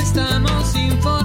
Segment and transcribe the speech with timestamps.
[0.00, 1.19] estamos informándote.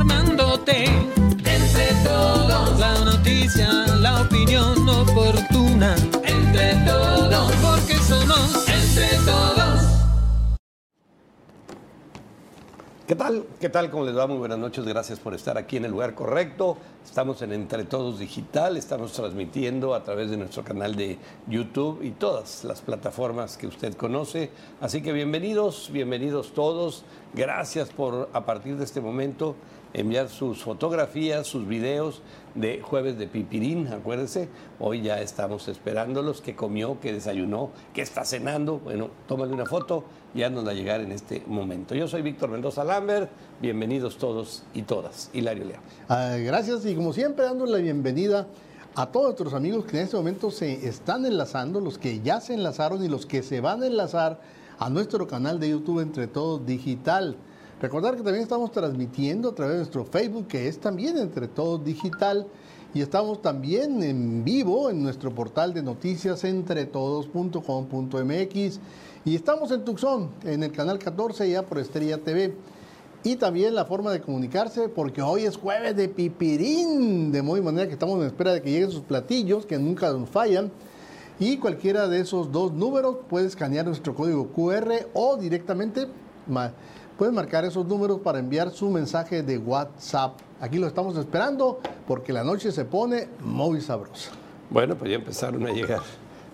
[13.08, 13.46] ¿Qué tal?
[13.60, 13.92] ¿Qué tal?
[13.92, 14.26] ¿Cómo les va?
[14.26, 14.84] Muy buenas noches.
[14.84, 16.76] Gracias por estar aquí en el lugar correcto.
[17.06, 18.78] Estamos en Entre Todos Digital.
[18.78, 23.94] Estamos transmitiendo a través de nuestro canal de YouTube y todas las plataformas que usted
[23.94, 24.50] conoce.
[24.82, 27.04] Así que bienvenidos, bienvenidos todos.
[27.36, 29.56] Gracias por a partir de este momento
[29.96, 32.22] enviar sus fotografías, sus videos
[32.54, 34.50] de jueves de pipirín, acuérdense,
[34.80, 40.04] hoy ya estamos esperándolos, qué comió, qué desayunó, qué está cenando, bueno, tómale una foto
[40.34, 41.96] y haznosla llegar en este momento.
[41.96, 43.30] Yo soy Víctor Mendoza Lambert,
[43.62, 45.30] bienvenidos todos y todas.
[45.34, 45.82] Hilario León.
[46.10, 48.48] Ah, gracias y como siempre dando la bienvenida
[48.96, 52.54] a todos nuestros amigos que en este momento se están enlazando, los que ya se
[52.54, 54.42] enlazaron y los que se van a enlazar
[54.78, 57.38] a nuestro canal de YouTube Entre Todos Digital.
[57.82, 61.84] Recordar que también estamos transmitiendo a través de nuestro Facebook, que es también Entre Todos
[61.84, 62.48] Digital,
[62.94, 68.80] y estamos también en vivo en nuestro portal de noticias entretodos.com.mx
[69.26, 72.56] y estamos en Tucson, en el canal 14 ya por Estrella TV.
[73.26, 77.88] Y también la forma de comunicarse, porque hoy es jueves de pipirín, de muy manera
[77.88, 80.72] que estamos en espera de que lleguen sus platillos, que nunca nos fallan.
[81.40, 86.08] Y cualquiera de esos dos números puede escanear nuestro código QR o directamente
[87.18, 90.40] pueden marcar esos números para enviar su mensaje de WhatsApp.
[90.60, 94.32] Aquí lo estamos esperando porque la noche se pone muy sabrosa.
[94.70, 96.02] Bueno, pues ya empezaron a llegar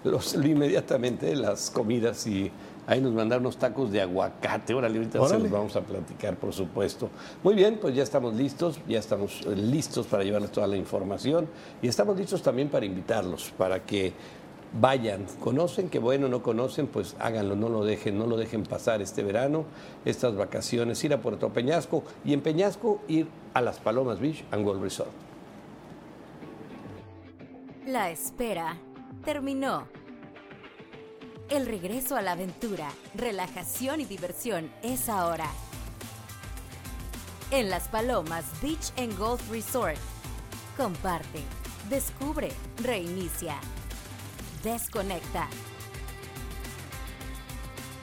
[0.04, 2.52] los, inmediatamente las comidas y
[2.88, 4.74] ahí nos mandaron unos tacos de aguacate.
[4.74, 7.10] Órale, ahorita se los vamos a platicar, por supuesto.
[7.44, 11.48] Muy bien, pues ya estamos listos, ya estamos listos para llevarles toda la información
[11.82, 14.14] y estamos listos también para invitarlos, para que
[14.80, 19.02] vayan, conocen, que bueno, no conocen, pues háganlo, no lo dejen, no lo dejen pasar
[19.02, 19.66] este verano,
[20.06, 24.66] estas vacaciones, ir a Puerto Peñasco y en Peñasco ir a las Palomas Beach and
[24.66, 25.12] Gold Resort.
[27.86, 28.78] La espera
[29.26, 29.88] terminó.
[31.50, 35.48] El regreso a la aventura, relajación y diversión es ahora.
[37.52, 39.98] En Las Palomas Beach and Golf Resort.
[40.78, 41.42] Comparte,
[41.90, 42.50] descubre,
[42.82, 43.58] reinicia.
[44.64, 45.48] Desconecta.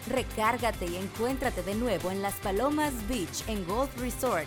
[0.09, 4.47] Recárgate y encuéntrate de nuevo en Las Palomas Beach en Golf Resort.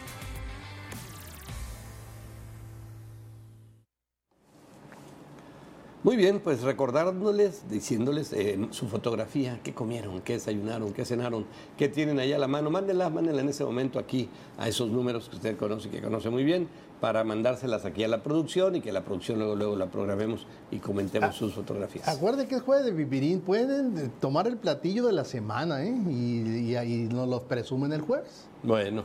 [6.04, 11.46] Muy bien, pues recordándoles, diciéndoles eh, su fotografía, qué comieron, qué desayunaron, qué cenaron,
[11.78, 14.28] qué tienen ahí a la mano, mándenla, mándenla en ese momento aquí
[14.58, 16.68] a esos números que usted conoce y que conoce muy bien,
[17.02, 20.78] para mandárselas aquí a la producción y que la producción luego, luego la programemos y
[20.78, 22.08] comentemos Ah, sus fotografías.
[22.08, 25.94] Acuérdense que es jueves de pipirín, pueden eh, tomar el platillo de la semana ¿eh?
[26.10, 28.46] y, y ahí nos los presumen el jueves.
[28.64, 29.04] Bueno,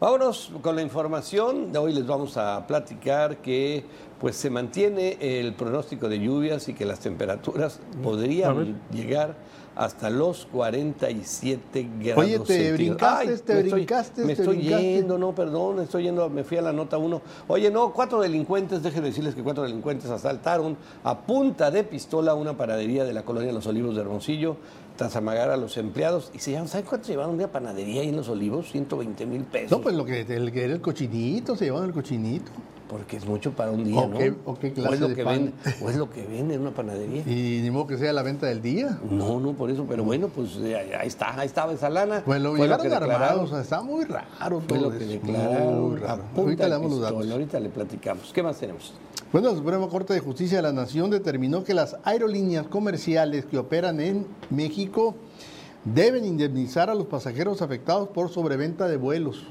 [0.00, 1.72] vámonos con la información.
[1.72, 3.84] De hoy les vamos a platicar que
[4.20, 9.34] pues se mantiene el pronóstico de lluvias y que las temperaturas podrían llegar
[9.76, 12.24] hasta los 47 grados.
[12.24, 12.76] Oye, te centígrados.
[12.78, 14.92] brincaste, Ay, te me estoy- brincaste, Me te estoy brincaste.
[14.94, 17.20] yendo, no, perdón, estoy yendo, me fui a la nota 1.
[17.48, 22.56] Oye, no, cuatro delincuentes, déjenme decirles que cuatro delincuentes asaltaron a punta de pistola una
[22.56, 24.56] panadería de la colonia Los Olivos de Hermosillo
[24.96, 26.30] tras amagar a los empleados.
[26.34, 28.70] Y se llevan, ¿saben cuánto se llevaron una panadería ahí en Los Olivos?
[28.70, 29.70] 120 mil pesos.
[29.70, 32.50] No, pues lo que, el, que era el cochinito, se llevaban el cochinito.
[32.88, 34.18] Porque es mucho para un día, ¿O ¿no?
[34.18, 35.34] qué- o qué clase es lo de que pan?
[35.36, 35.52] vende,
[35.82, 37.22] o es lo que vende en una panadería.
[37.26, 38.98] Y ni modo que sea la venta del día.
[39.10, 42.22] No, no, por eso, pero bueno, pues eh, ahí está, ahí estaba esa lana.
[42.24, 45.90] Pues lo Fue llegaron armados, o sea, está muy raro Fue todo lo que declararon.
[45.90, 46.22] muy raro.
[46.36, 47.30] Ahorita le damos los datos.
[47.30, 48.30] Ahorita le platicamos.
[48.34, 48.92] ¿Qué más tenemos?
[49.32, 53.56] Bueno, la Suprema Corte de Justicia de la Nación determinó que las aerolíneas comerciales que
[53.58, 55.14] operan en México
[55.84, 59.44] deben indemnizar a los pasajeros afectados por sobreventa de vuelos.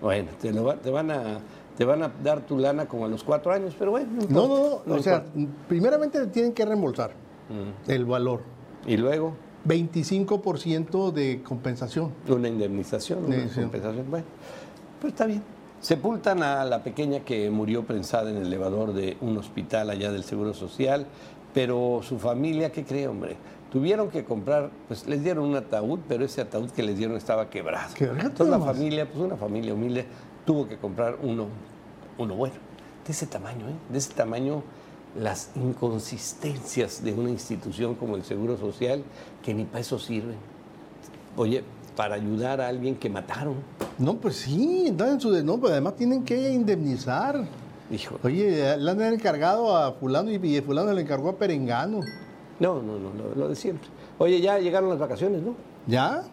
[0.00, 1.38] Bueno, te, lo va- te van a
[1.76, 4.08] te van a dar tu lana como a los cuatro años, pero bueno.
[4.12, 5.24] No, importa, no, no, o sea,
[5.68, 7.10] primeramente tienen que reembolsar
[7.86, 8.40] el valor.
[8.86, 9.34] Y luego
[9.66, 12.12] 25% de compensación.
[12.28, 13.60] una indemnización, una Sí, sí.
[13.60, 14.10] compensación.
[14.10, 14.26] Bueno,
[15.00, 15.42] pues está bien.
[15.80, 20.24] Sepultan a la pequeña que murió prensada en el elevador de un hospital allá del
[20.24, 21.06] Seguro Social,
[21.52, 23.36] pero su familia, ¿qué cree, hombre?
[23.70, 27.50] Tuvieron que comprar, pues les dieron un ataúd, pero ese ataúd que les dieron estaba
[27.50, 27.92] quebrado.
[27.94, 30.06] Quebrado Entonces la familia, pues una familia humilde,
[30.46, 31.48] tuvo que comprar uno,
[32.16, 32.54] uno bueno,
[33.04, 33.74] de ese tamaño, ¿eh?
[33.90, 34.62] De ese tamaño,
[35.18, 39.02] las inconsistencias de una institución como el Seguro Social,
[39.44, 40.36] que ni para eso sirven.
[41.36, 41.62] Oye,
[41.96, 43.56] para ayudar a alguien que mataron.
[43.98, 47.44] No, pues sí, dan en su no, pero además tienen que indemnizar.
[47.90, 48.18] Hijo.
[48.22, 52.00] Oye, le han encargado a fulano y, y fulano le encargó a Perengano.
[52.58, 53.88] No, no, no, lo, lo de siempre.
[54.18, 55.54] Oye, ya llegaron las vacaciones, ¿no?
[55.86, 56.24] ¿Ya?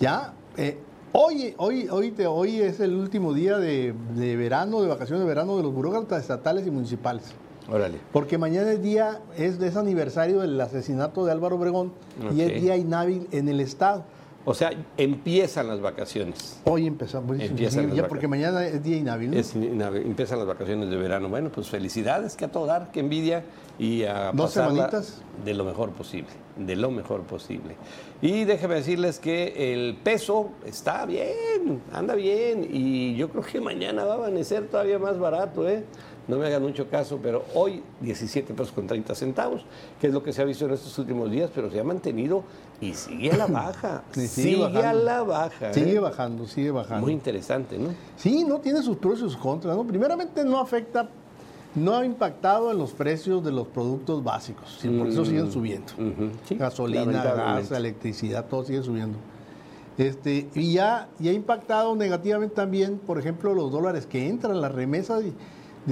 [0.00, 0.78] Ya, eh,
[1.16, 5.28] Hoy, hoy, hoy, te- hoy es el último día de, de verano, de vacaciones de
[5.28, 7.26] verano de los burócratas estatales y municipales.
[7.70, 7.98] Órale.
[8.12, 11.92] Porque mañana es día, es, es aniversario del asesinato de Álvaro Obregón
[12.34, 14.02] y es día inhábil en el Estado.
[14.46, 16.60] O sea, empiezan las vacaciones.
[16.64, 17.40] Hoy empezamos.
[17.40, 19.30] Empiezan las ya vaca- porque mañana es día inhábil.
[19.30, 19.36] ¿no?
[19.38, 21.30] Es- empiezan las vacaciones de verano.
[21.30, 23.42] Bueno, pues felicidades, que a todo dar, que envidia
[23.78, 25.22] y a Dos semanitas.
[25.44, 27.74] de lo mejor posible, de lo mejor posible.
[28.20, 34.04] Y déjeme decirles que el peso está bien, anda bien y yo creo que mañana
[34.04, 35.84] va a amanecer todavía más barato, ¿eh?
[36.26, 39.62] No me hagan mucho caso, pero hoy 17 pesos con 30 centavos,
[40.00, 42.44] que es lo que se ha visto en estos últimos días, pero se ha mantenido
[42.84, 44.02] y sigue a la baja.
[44.12, 45.72] Sigue sigue a la baja.
[45.72, 45.98] Sigue ¿eh?
[45.98, 47.02] bajando, sigue bajando.
[47.06, 47.90] Muy interesante, ¿no?
[48.16, 49.76] Sí, no tiene sus pros y sus contras.
[49.76, 49.84] ¿no?
[49.84, 51.08] Primeramente no afecta,
[51.74, 55.92] no ha impactado en los precios de los productos básicos, sí, por eso siguen subiendo.
[55.98, 59.18] Mm, sí, Gasolina, gas, electricidad, todo sigue subiendo.
[59.96, 64.72] Este, y ya y ha impactado negativamente también, por ejemplo, los dólares que entran, las
[64.72, 65.22] remesas.
[65.24, 65.32] Y,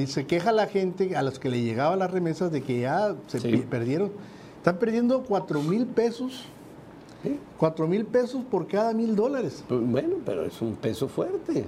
[0.00, 3.14] y se queja la gente a los que le llegaban las remesas de que ya
[3.28, 3.64] se Sí.
[3.68, 4.10] perdieron.
[4.56, 6.46] Están perdiendo 4 mil pesos.
[7.58, 9.64] 4 mil pesos por cada mil dólares.
[9.68, 11.64] Pues, Bueno, pero es un peso fuerte.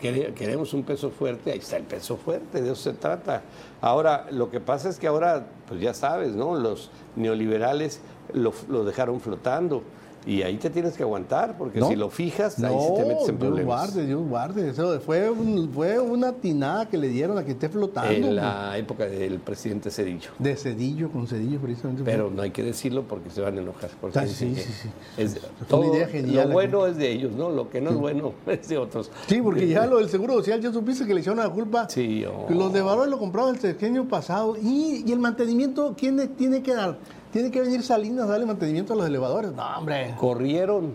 [0.00, 3.42] Quere- Queremos un peso fuerte, ahí está el peso fuerte, de eso se trata.
[3.80, 6.56] Ahora, lo que pasa es que ahora, pues ya sabes, ¿no?
[6.56, 8.00] Los neoliberales
[8.34, 9.82] lo, lo dejaron flotando
[10.24, 11.88] y ahí te tienes que aguantar, porque ¿No?
[11.88, 13.64] si lo fijas, ahí sí te metes en Dios problemas.
[13.64, 14.68] guarde, Dios guarde.
[14.70, 18.10] Eso fue, un- fue una tinada que le dieron a que esté flotando.
[18.12, 20.30] En la época del presidente Cedillo.
[20.38, 22.02] De Cedillo, con Cedillo precisamente.
[22.04, 23.90] Pero no hay que decirlo porque se van a enojar.
[24.00, 24.88] Porque Ah, sí, sí, sí.
[25.16, 27.50] es- todo una idea genial lo bueno es de ellos, ¿no?
[27.50, 29.10] Lo que no es bueno es de otros.
[29.26, 31.88] Sí, porque ya lo del Seguro Social, ya supiste que le echaron la culpa.
[31.88, 32.46] Sí, oh.
[32.52, 34.56] Los de valores lo compraron el sexenio pasado.
[34.62, 36.96] Y, y el mantenimiento, ¿quién tiene que dar?
[37.32, 39.52] Tiene que venir Salinas a darle mantenimiento a los elevadores.
[39.52, 40.14] No, hombre.
[40.18, 40.92] corrieron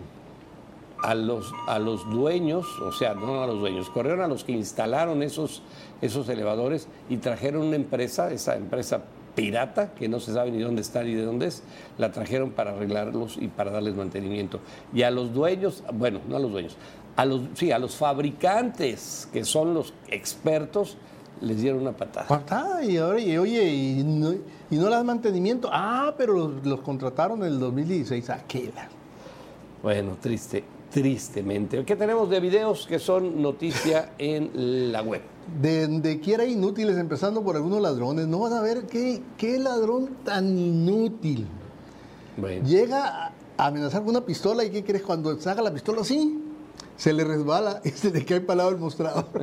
[1.02, 4.52] a los, a los dueños, o sea, no a los dueños, corrieron a los que
[4.52, 5.62] instalaron esos,
[6.00, 9.02] esos elevadores y trajeron una empresa, esa empresa
[9.34, 11.62] pirata, que no se sabe ni dónde está ni de dónde es,
[11.96, 14.60] la trajeron para arreglarlos y para darles mantenimiento.
[14.92, 16.76] Y a los dueños, bueno, no a los dueños,
[17.16, 20.96] a los, sí, a los fabricantes, que son los expertos,
[21.40, 22.26] les dieron una patada.
[22.26, 24.34] Patada, y ahora, y oye, y no,
[24.70, 25.68] y no le dan mantenimiento.
[25.72, 28.30] Ah, pero los, los contrataron en el 2016.
[28.30, 28.70] ¿A qué?
[28.74, 28.88] la-
[29.82, 31.84] Bueno, triste, tristemente.
[31.84, 35.22] ¿Qué tenemos de videos que son noticia en la web?
[35.60, 38.26] De donde quiera inútiles, empezando por algunos ladrones.
[38.26, 41.46] No van a ver qué, qué ladrón tan inútil.
[42.36, 42.66] Bueno.
[42.66, 45.02] Llega a amenazar con una pistola y ¿qué crees?
[45.02, 46.38] Cuando saca la pistola así,
[46.96, 49.26] se le resbala y se le cae para lado el mostrador.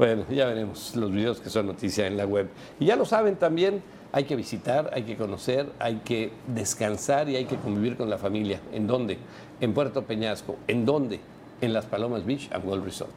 [0.00, 2.48] Bueno, ya veremos los videos que son noticia en la web.
[2.78, 3.82] Y ya lo saben también,
[4.12, 8.16] hay que visitar, hay que conocer, hay que descansar y hay que convivir con la
[8.16, 8.62] familia.
[8.72, 9.18] ¿En dónde?
[9.60, 10.56] En Puerto Peñasco.
[10.68, 11.20] ¿En dónde?
[11.60, 13.12] En Las Palomas Beach and World Resort.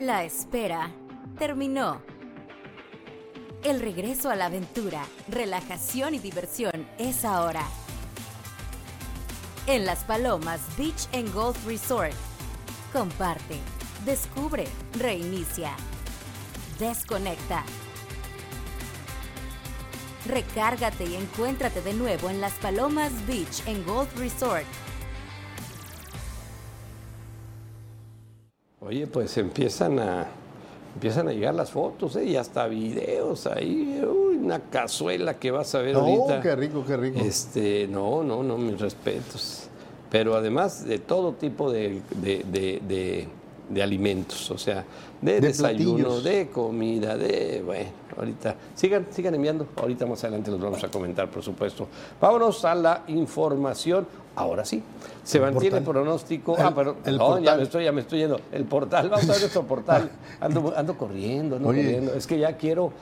[0.00, 0.90] La espera
[1.38, 2.00] terminó.
[3.62, 7.66] El regreso a la aventura, relajación y diversión es ahora.
[9.66, 12.14] En Las Palomas Beach and Golf Resort.
[12.94, 13.58] Comparte,
[14.04, 14.64] descubre,
[14.98, 15.72] reinicia,
[16.78, 17.64] desconecta.
[20.26, 24.64] Recárgate y encuéntrate de nuevo en Las Palomas Beach and Golf Resort.
[28.80, 30.26] Oye, pues empiezan a,
[30.94, 32.24] empiezan a llegar las fotos ¿eh?
[32.24, 34.02] y hasta videos ahí.
[34.02, 36.40] Uy, una cazuela que vas a ver No, ahorita.
[36.40, 37.20] qué rico, qué rico.
[37.20, 39.68] Este, no, no, no, mis respetos.
[40.10, 43.28] Pero además de todo tipo de, de- de- de-
[43.70, 44.84] de alimentos, o sea,
[45.22, 46.24] de, De desayuno, platillos.
[46.24, 51.30] de comida, de, bueno, ahorita, sigan, sigan enviando, ahorita más adelante los vamos a comentar,
[51.30, 51.86] por supuesto.
[52.20, 54.06] Vámonos a la información.
[54.36, 54.82] Ahora sí,
[55.24, 55.92] se El mantiene portal.
[56.02, 56.56] pronóstico.
[56.56, 57.56] El- ah, pero el no, ya portal.
[57.58, 58.40] me estoy, ya me estoy yendo.
[58.52, 60.10] El portal, vamos a ver nuestro portal.
[60.40, 61.82] Ando, ando corriendo, ando Oye.
[61.82, 62.14] corriendo.
[62.14, 62.92] Es que ya quiero,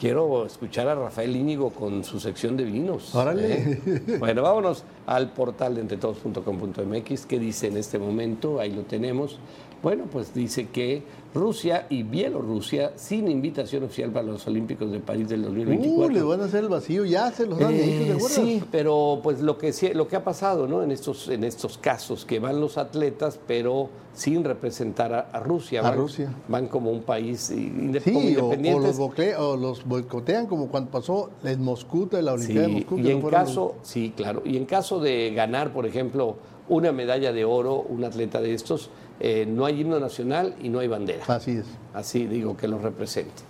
[0.00, 3.14] quiero escuchar a Rafael Íñigo con su sección de vinos.
[3.14, 3.52] Órale.
[3.86, 4.16] ¿eh?
[4.18, 7.26] Bueno, vámonos al portal de entretodos.com.mx.
[7.26, 8.58] ¿Qué dice en este momento?
[8.58, 9.38] Ahí lo tenemos.
[9.84, 11.02] Bueno, pues dice que
[11.34, 16.06] Rusia y Bielorrusia, sin invitación oficial para los Olímpicos de París del 2024.
[16.06, 18.32] Uh, le van a hacer el vacío, ya se los han Eh, hecho, ¿te acuerdas?
[18.32, 20.82] sí, pero pues lo que lo que ha pasado, ¿no?
[20.82, 25.80] En estos en estos casos que van los atletas, pero sin representar a, a Rusia,
[25.80, 26.32] A van, Rusia.
[26.48, 28.36] van como un país inde- como Sí,
[28.72, 32.66] o, los bocle- o los boicotean como cuando pasó en Moscú, en la Olimpiada de
[32.68, 32.96] Sí, Moscú.
[32.96, 36.36] que y no en los- caso, sí, claro, y en caso de ganar, por ejemplo,
[36.70, 38.88] una medalla de oro, un atleta de estos,
[39.20, 41.24] eh, no hay himno nacional y no hay bandera.
[41.28, 41.66] Así es.
[41.92, 43.42] Así digo que lo represente.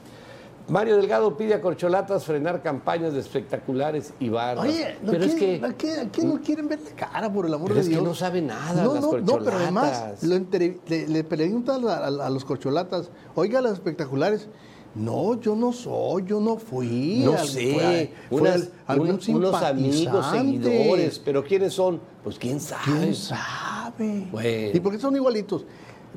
[0.66, 4.64] Mario Delgado pide a Corcholatas frenar campañas de espectaculares y barras.
[4.64, 7.68] Oye, no pero es que, ¿a qué, no quieren ver la cara, por el amor
[7.68, 8.02] pero de es que Dios?
[8.04, 10.22] no sabe nada No, las no, no, pero además corcholatas.
[10.22, 14.48] lo entre- le, le preguntan a, a- a los corcholatas, oiga, las espectaculares,
[14.94, 17.22] no, yo no soy, yo no fui.
[17.24, 22.00] no sé, fue- fue unas- al- algún un- unos amigos, seguidores, pero ¿quiénes son?
[22.22, 22.82] Pues quién sabe.
[22.84, 24.28] ¿Quién sabe?
[24.30, 24.70] Bueno.
[24.76, 25.64] ¿Y por qué son igualitos?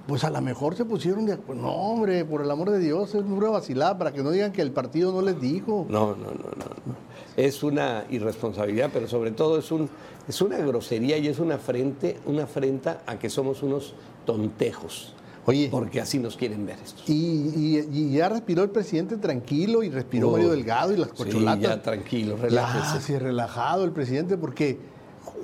[0.08, 1.64] Pues a lo mejor se pusieron de acuerdo.
[1.64, 4.62] No, hombre, por el amor de Dios, es pura vacilada para que no digan que
[4.62, 5.86] el partido no les dijo.
[5.90, 6.96] No, no, no, no, no.
[7.36, 9.90] Es una irresponsabilidad, pero sobre todo es un
[10.28, 13.94] es una grosería y es una frente, una afrenta a que somos unos
[14.26, 15.14] tontejos.
[15.48, 15.70] Oye.
[15.72, 17.08] Porque así nos quieren ver estos.
[17.10, 21.10] Y, y- y ya respiró el presidente tranquilo y respiró Uy, Mario Delgado y las
[21.10, 21.62] sí, corcholatas.
[21.64, 23.02] ya tranquilo, Ya, relájese.
[23.06, 24.78] sí, relajado el presidente porque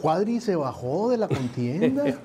[0.01, 2.19] Cuadri se bajó de la contienda.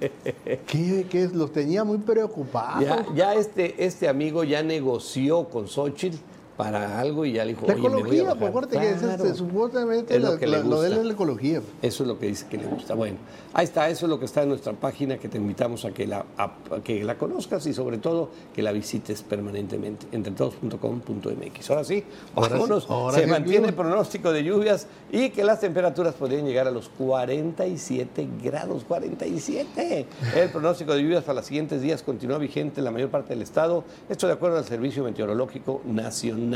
[0.66, 2.84] que, que los tenía muy preocupados.
[2.84, 6.16] Ya, ya este, este amigo ya negoció con Xochitl
[6.58, 8.38] para algo y ya le dijo, La "Oye, me voy a ecología, bajar".
[8.38, 9.34] pues acuérdate que Claro.
[9.36, 11.00] supuestamente Es lo la- que le la- lo de él gusta.
[11.00, 11.62] es la ecología.
[11.82, 12.94] Eso es lo que dice que le gusta.
[12.94, 13.16] Bueno,
[13.54, 16.06] ahí está, eso es lo que está en nuestra página, que te invitamos a que
[16.08, 21.70] la, a- a que la conozcas y sobre todo que la visites permanentemente, entretodos.com.mx.
[21.70, 22.02] Ahora sí,
[22.34, 22.90] Ahora sí, vámonos.
[22.90, 26.72] ahora Se sí, mantiene el pronóstico de lluvias y que las temperaturas podrían llegar a
[26.72, 30.06] los 47 grados, 47.
[30.36, 33.42] El pronóstico de lluvias para los siguientes días continúa vigente en la mayor parte del
[33.42, 36.47] estado, esto de acuerdo al Servicio Meteorológico Nacional.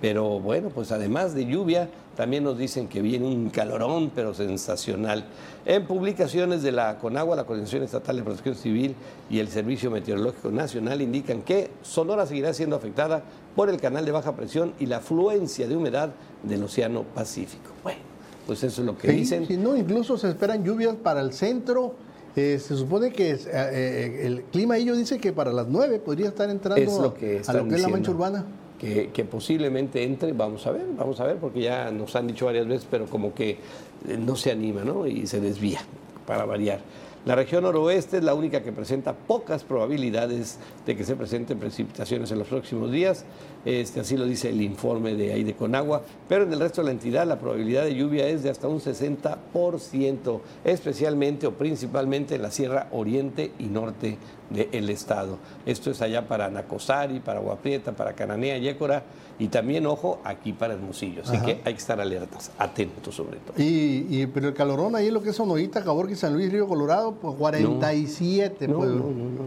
[0.00, 5.24] Pero bueno, pues además de lluvia, también nos dicen que viene un calorón, pero sensacional.
[5.66, 8.94] En publicaciones de la CONAGUA, la Coordinación Estatal de Protección Civil
[9.30, 13.22] y el Servicio Meteorológico Nacional indican que Sonora seguirá siendo afectada
[13.54, 16.10] por el canal de baja presión y la afluencia de humedad
[16.42, 17.70] del Océano Pacífico.
[17.82, 18.00] Bueno,
[18.46, 19.46] pues eso es lo que Sí, dicen.
[19.46, 21.94] sí, no, incluso se esperan lluvias para el centro.
[22.36, 25.98] Eh, se supone que es, eh, eh, el clima ellos dice que para las 9
[25.98, 28.44] podría estar entrando Es lo a- que a están lo que es la mancha urbana.
[28.78, 32.66] Que, posiblemente entre, vamos a ver, vamos a ver, porque ya nos han dicho varias
[32.66, 35.06] veces, pero como que eh, no se anima, ¿no?
[35.06, 35.80] Y se desvía,
[36.26, 36.80] para variar.
[37.26, 42.30] La región noroeste es la única que presenta pocas probabilidades de que se presenten precipitaciones
[42.30, 43.24] en los próximos días.
[43.64, 46.00] Este, así lo dice el informe de ahí de Conagua.
[46.28, 48.80] Pero en el resto de la entidad la probabilidad de lluvia es de hasta un
[48.80, 54.16] 60%, especialmente o principalmente en la Sierra Oriente y Norte
[54.50, 55.38] del estado.
[55.66, 59.02] Esto es allá para Nacosari, para Guaprieta, para Cananea, Yécora
[59.38, 61.22] y también, ojo, aquí para Hermosillo.
[61.22, 61.46] Así Ajá.
[61.46, 63.54] que hay que estar alertas, atentos sobre todo.
[63.62, 66.66] Y, y- pero el calorón ahí lo que es Sonorita, Caborca y San Luis, Río
[66.66, 68.68] Colorado, pues 47.
[68.68, 69.04] No, pues, no,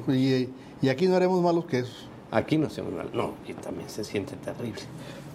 [0.08, 0.50] no, Y,
[0.82, 2.08] y aquí no haremos malos que esos.
[2.32, 4.80] Aquí no se mal, no, aquí también se siente terrible.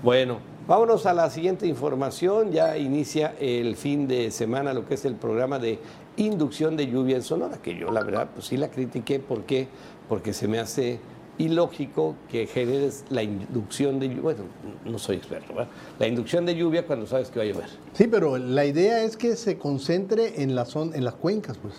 [0.03, 2.53] Bueno, vámonos a la siguiente información.
[2.53, 5.79] Ya inicia el fin de semana lo que es el programa de
[6.17, 9.19] inducción de lluvia en Sonora, que yo la verdad pues sí la critiqué.
[9.19, 9.69] ¿Por qué?
[10.09, 11.01] Porque se me hace
[11.39, 14.23] ilógico que generes la inducción de lluvia.
[14.23, 14.45] Bueno,
[14.85, 15.71] no soy experto, ¿verdad?
[15.99, 17.69] La inducción de lluvia cuando sabes que va a llover.
[17.93, 21.75] Sí, pero la idea es que se concentre en, la en las cuencas, pues.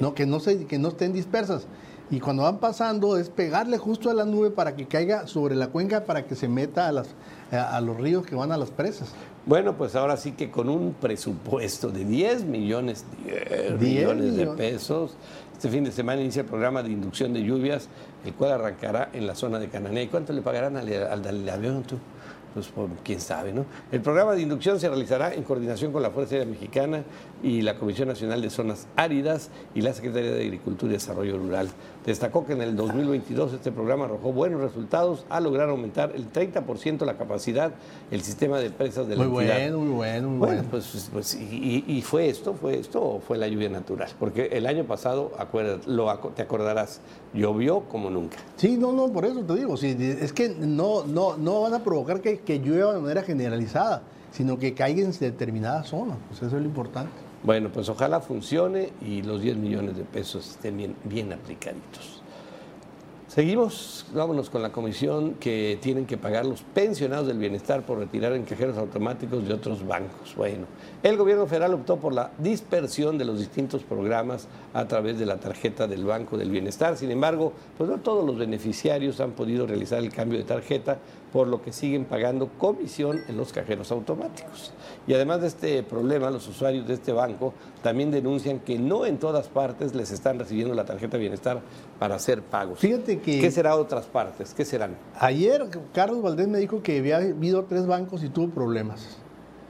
[0.00, 1.66] No, que, no se, que no estén dispersas.
[2.10, 5.68] Y cuando van pasando es pegarle justo a la nube para que caiga sobre la
[5.68, 7.14] cuenca para que se meta a, las,
[7.50, 9.14] a, a los ríos que van a las presas.
[9.44, 14.46] Bueno, pues ahora sí que con un presupuesto de 10 millones, 10 10 millones de
[14.46, 15.16] pesos,
[15.52, 17.88] este fin de semana inicia el programa de inducción de lluvias,
[18.24, 20.04] el cual arrancará en la zona de Cananea.
[20.04, 21.98] ¿Y cuánto le pagarán al, al del avión tú?
[22.54, 23.64] Pues por quién sabe, ¿no?
[23.90, 27.02] El programa de inducción se realizará en coordinación con la Fuerza Aérea Mexicana
[27.42, 31.68] y la Comisión Nacional de Zonas Áridas y la Secretaría de Agricultura y Desarrollo Rural.
[32.04, 37.04] Destacó que en el 2022 este programa arrojó buenos resultados al lograr aumentar el 30%
[37.06, 37.72] la capacidad,
[38.10, 39.70] el sistema de presas de la Muy entidad.
[39.70, 40.68] bueno, muy bueno, muy Bueno, bueno.
[40.70, 44.66] pues, pues, pues, y, fue esto, fue esto o fue la lluvia natural, porque el
[44.66, 47.00] año pasado, acuérdate, lo, te acordarás,
[47.32, 48.36] llovió como nunca.
[48.56, 49.76] Sí, no, no, por eso te digo.
[49.76, 54.02] sí, es que no, no, no van a provocar que, que llueva de manera generalizada,
[54.30, 56.18] sino que caiga en determinadas zonas.
[56.28, 57.12] Pues eso es lo importante.
[57.42, 62.22] Bueno, pues ojalá funcione y los 10 millones de pesos estén bien, bien aplicaditos.
[63.34, 68.34] Seguimos, vámonos con la comisión que tienen que pagar los pensionados del bienestar por retirar
[68.34, 70.34] en cajeros automáticos de otros bancos.
[70.36, 70.66] Bueno,
[71.02, 75.38] el gobierno federal optó por la dispersión de los distintos programas a través de la
[75.38, 76.98] tarjeta del Banco del Bienestar.
[76.98, 80.98] Sin embargo, pues no todos los beneficiarios han podido realizar el cambio de tarjeta,
[81.32, 84.72] por lo que siguen pagando comisión en los cajeros automáticos.
[85.06, 89.18] Y además de este problema, los usuarios de este banco también denuncian que no en
[89.18, 91.60] todas partes les están recibiendo la tarjeta de bienestar
[91.98, 92.78] para hacer pagos.
[92.80, 94.52] Fíjate que- ¿Qué será otras partes?
[94.52, 94.96] ¿Qué serán?
[95.18, 99.16] Ayer Carlos Valdés me dijo que había habido tres bancos y tuvo problemas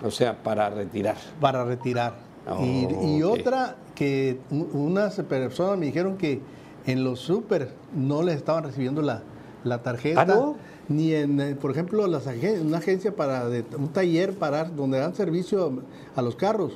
[0.04, 1.16] O sea, para retirar.
[1.40, 2.14] para retirar.
[2.50, 6.40] Oh, y, otra que unas personas me dijeron que
[6.86, 9.22] en los súper no les estaban recibiendo la,
[9.62, 10.22] la tarjeta.
[10.22, 10.56] ¿Ah, no?
[10.88, 14.98] Ni en, eh, por ejemplo, las agen- una agencia para de- un taller para donde
[14.98, 15.82] dan servicio
[16.16, 16.72] a los carros.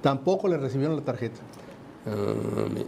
[0.00, 1.40] Tampoco le recibieron la tarjeta.
[2.06, 2.34] Ah,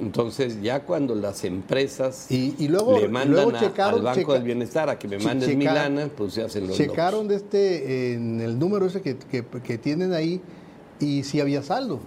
[0.01, 4.21] entonces, ya cuando las empresas Y, y luego, le mandan luego a- checaron, al Banco
[4.21, 6.77] checa- del Bienestar a que me che- mandes mi checa- lana, pues se hacen los
[6.77, 10.41] checaron de este en el número ese que, que- que tienen ahí
[11.01, 12.01] y sí había saldo.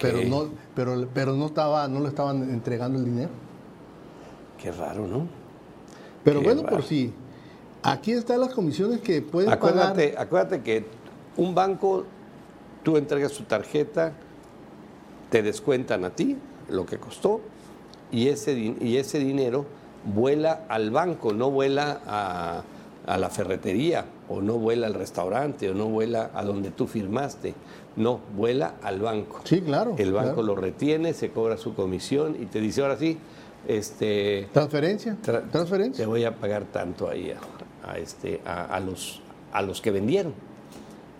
[0.00, 3.28] Pero no, pero, pero no estaba, no le estaban entregando el dinero.
[4.62, 5.26] Qué raro, ¿no?
[6.24, 6.76] Pero Qué bueno, raro.
[6.76, 7.12] por si
[7.92, 10.22] aquí están las comisiones que puedes Acuérdate, pagar.
[10.26, 10.84] acuérdate que
[11.36, 12.04] un banco,
[12.82, 14.12] tú entregas tu tarjeta,
[15.30, 16.36] te descuentan a ti
[16.68, 17.40] lo que costó
[18.10, 19.66] y ese, y ese dinero
[20.04, 22.62] vuela al banco, no vuela a,
[23.06, 27.54] a la ferretería o no vuela al restaurante o no vuela a donde tú firmaste,
[27.96, 29.40] no, vuela al banco.
[29.44, 29.94] Sí, claro.
[29.98, 30.42] El banco claro.
[30.42, 33.18] lo retiene, se cobra su comisión y te dice, ahora sí,
[33.66, 35.16] este, Transferencia.
[35.24, 36.04] Tra- transferencia.
[36.04, 37.38] Te voy a pagar tanto ahí a,
[37.86, 39.20] a este, a, a los,
[39.52, 40.32] a los que vendieron.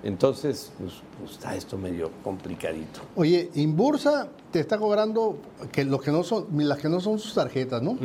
[0.02, 3.00] Entonces, pues, pues, está esto medio complicadito.
[3.16, 5.38] Oye, Inbursa te está cobrando
[5.72, 7.96] que lo que no son, las que no son sus tarjetas, ¿no?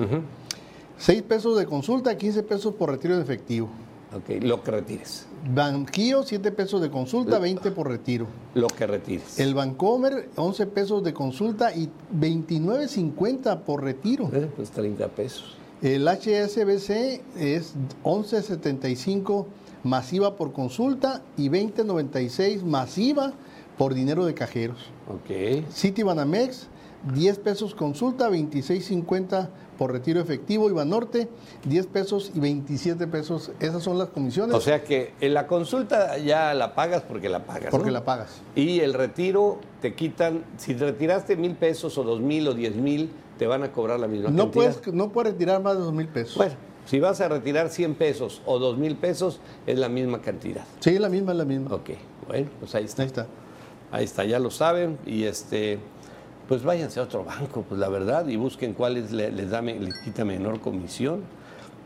[0.98, 3.70] 6 pesos de consulta, 15 pesos por retiro de efectivo.
[4.16, 5.26] Ok, lo que retires.
[5.54, 8.28] Banquillo, 7 pesos de consulta, 20 por retiro.
[8.56, 9.40] Lo que retires.
[9.40, 11.90] El Bancomer, 11 pesos de consulta y
[12.20, 14.30] 29.50 por retiro.
[14.34, 15.56] Eh, Pues 30 pesos.
[15.82, 17.74] El HSBC es
[18.04, 19.48] 11.75
[19.84, 23.34] masiva por consulta y 20.96 masiva
[23.80, 24.78] por dinero de cajeros.
[25.08, 25.66] Ok.
[25.72, 26.68] City Banamex,
[27.16, 30.70] 10 pesos consulta, 26.50 por retiro efectivo.
[30.70, 31.28] Y Banorte,
[31.66, 33.52] 10 pesos y 27 pesos.
[33.60, 37.44] Esas son las comisiones O sea que en la consulta ya la pagas porque la
[37.46, 37.72] pagas.
[37.72, 37.94] porque ¿no?
[37.94, 38.30] la pagas.
[38.54, 42.76] Y el retiro te quitan, si te retiraste mil pesos o dos mil o diez
[42.76, 43.10] mil,
[43.42, 44.72] te van a cobrar la misma No cantidad.
[44.76, 46.38] puedes, no puedes retirar más de 2 mil pesos.
[46.38, 46.54] Bueno,
[46.86, 50.64] si vas a retirar 100 pesos o 2 mil pesos, es la misma cantidad.
[50.80, 51.74] Sí, es la misma, es la misma.
[51.74, 51.90] Ok,
[52.28, 53.02] bueno, pues ahí está.
[53.02, 53.26] Ahí está.
[53.92, 55.00] Ahí está, ya lo saben.
[55.08, 55.80] Y este,
[56.48, 59.98] pues váyanse a otro banco, pues la verdad, y busquen cuáles le- les, da, les
[60.02, 61.22] quita menor comisión.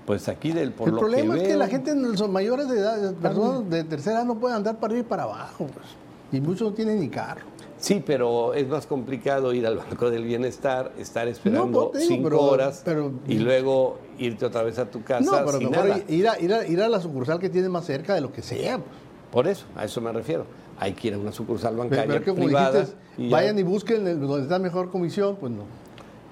[0.05, 2.67] Pues aquí del por El lo problema que es que la veo- gente, son mayores
[2.67, 5.67] de edad, personas de tercera edad no pueden andar para arriba y para abajo.
[5.67, 5.85] pues.
[6.33, 7.43] Y muchos no tienen ni carro.
[7.85, 12.29] Sí, pero es más complicado ir al Banco del Bienestar, estar esperando pues, digo, cinco
[12.29, 15.89] pero- horas pero- y luego irte otra vez a tu casa No, pero sin mejor
[15.89, 16.01] nada.
[16.07, 18.41] ir a, ir, a, ir a la sucursal que tiene más cerca de lo que
[18.41, 18.79] sea.
[18.79, 18.89] pues.
[19.31, 20.47] Por eso, a eso me refiero.
[20.79, 23.63] Hay que ir a una sucursal bancaria pero que privada dijiste, y, ya- vayan y
[23.63, 25.65] busquen el- donde está mejor comisión, pues no.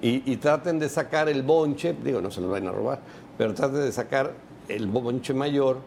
[0.02, 2.98] y- y traten de sacar el bonche, digo, no se los vayan a robar,
[3.38, 4.32] pero traten de sacar
[4.66, 5.78] el bonche mayor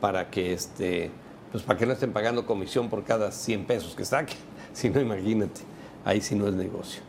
[0.00, 1.10] para que este,
[1.50, 4.36] pues para que no estén pagando comisión por cada 100 pesos que saquen.
[4.76, 5.62] Si no, imagínate,
[6.04, 7.00] ahí sí no es negocio.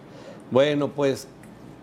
[0.52, 1.28] Bueno, pues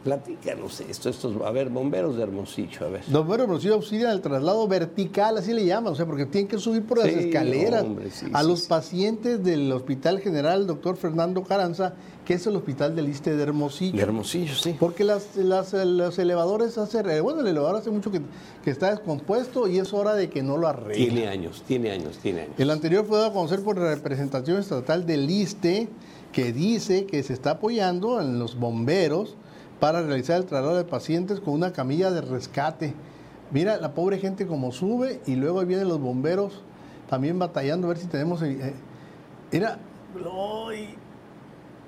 [0.04, 3.00] platícanos esto, estos, a ver, bomberos de Hermosillo, a ver.
[3.10, 6.58] Los buenos Hermosillo auxilian el traslado vertical, así le llaman, o sea, porque tienen que
[6.58, 10.96] subir por las Sí, escaleras hombre, sí, a sí, los pacientes del Hospital General Doctor
[10.96, 13.96] Fernando Caranza, que es el hospital del Iste de Hermosillo.
[13.96, 14.76] De Hermosillo, sí.
[14.78, 18.20] Porque las, las- los elevadores hace, eh, bueno, el elevador hace mucho que,
[18.62, 20.94] que está descompuesto y es hora de que no lo arregle.
[21.06, 22.54] Tiene años, tiene años, tiene años.
[22.58, 25.88] El anterior fue dado a conocer por la representación estatal del ISTE,
[26.32, 29.36] que dice que se está apoyando en los bomberos
[29.80, 32.94] para realizar el traslado de pacientes con una camilla de rescate.
[33.50, 36.62] Mira, la pobre gente como sube y luego ahí vienen los bomberos
[37.08, 38.42] también batallando a ver si tenemos...
[38.42, 38.74] eh, eh,
[39.52, 39.78] mira,
[40.68, 40.94] ¡ay!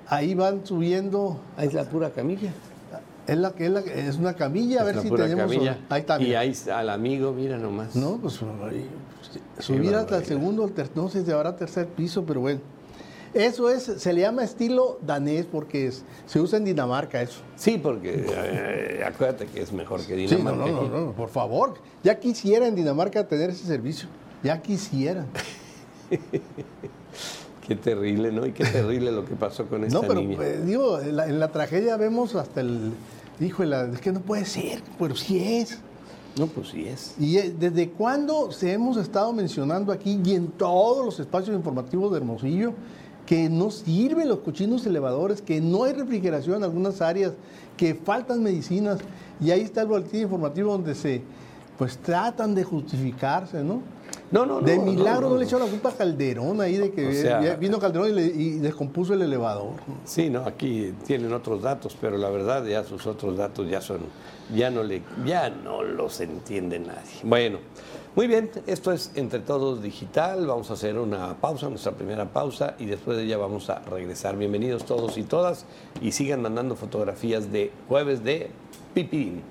[0.07, 2.51] ahí van subiendo, Ah, es la pura camilla.
[3.25, 5.23] es, la, que- es, la que- es una camilla, a Es ver la si pura
[5.23, 5.51] tenemos...
[5.51, 5.77] camilla.
[5.89, 7.95] Ahí está, Y ahí está al amigo, mira nomás.
[7.95, 8.39] No, pues
[8.71, 8.87] ay,
[9.59, 12.61] subir hasta el segundo, el ter- no sé si habrá tercer piso, pero bueno.
[13.37, 17.39] Eso es, se le llama estilo danés porque es- se usa en Dinamarca eso.
[17.55, 20.71] Sí, porque eh, acuérdate que es mejor que Sí, no, Dinamarca.
[20.71, 21.75] no, no, no, por favor.
[22.03, 24.09] Ya quisiera en Dinamarca tener ese servicio.
[24.43, 25.25] Ya quisiera.
[27.67, 28.45] Qué terrible, ¿no?
[28.45, 30.37] Y qué terrible lo que pasó con esta No, pero niña.
[30.41, 32.93] eh, digo, en la, en la tragedia vemos hasta el.
[33.41, 35.77] Híjole, es que no puede ser, pero sí es.
[36.39, 37.13] No, pues sí es.
[37.19, 42.11] ¿Y eh, desde cuándo se hemos estado mencionando aquí y en todos los espacios informativos
[42.11, 42.73] de Hermosillo
[43.27, 47.33] que no sirven los cochinos elevadores, que no hay refrigeración en algunas áreas,
[47.77, 48.97] que faltan medicinas?
[49.39, 51.21] Y ahí está el boletín informativo donde se
[51.77, 53.81] pues tratan de justificarse, ¿no?
[54.31, 54.65] No, no, no.
[54.65, 57.79] de milagro no, le echó la culpa a Calderón ahí de que O sea- vino
[57.79, 59.73] Calderón y, le- y descompuso el elevador.
[60.05, 63.99] Sí, no, aquí tienen otros datos, pero la verdad ya sus otros datos ya son,
[64.55, 67.19] ya no le, ya no los entiende nadie.
[67.23, 67.59] Bueno,
[68.17, 72.73] muy bien, esto es Entre Todos Digital, vamos a hacer una pausa, nuestra primera pausa,
[72.79, 74.35] y después de ella vamos a regresar.
[74.35, 75.67] Bienvenidos todos y todas,
[76.01, 78.49] y sigan mandando fotografías de jueves de
[78.95, 79.43] Pipín.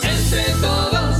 [0.00, 1.16] Entre todos,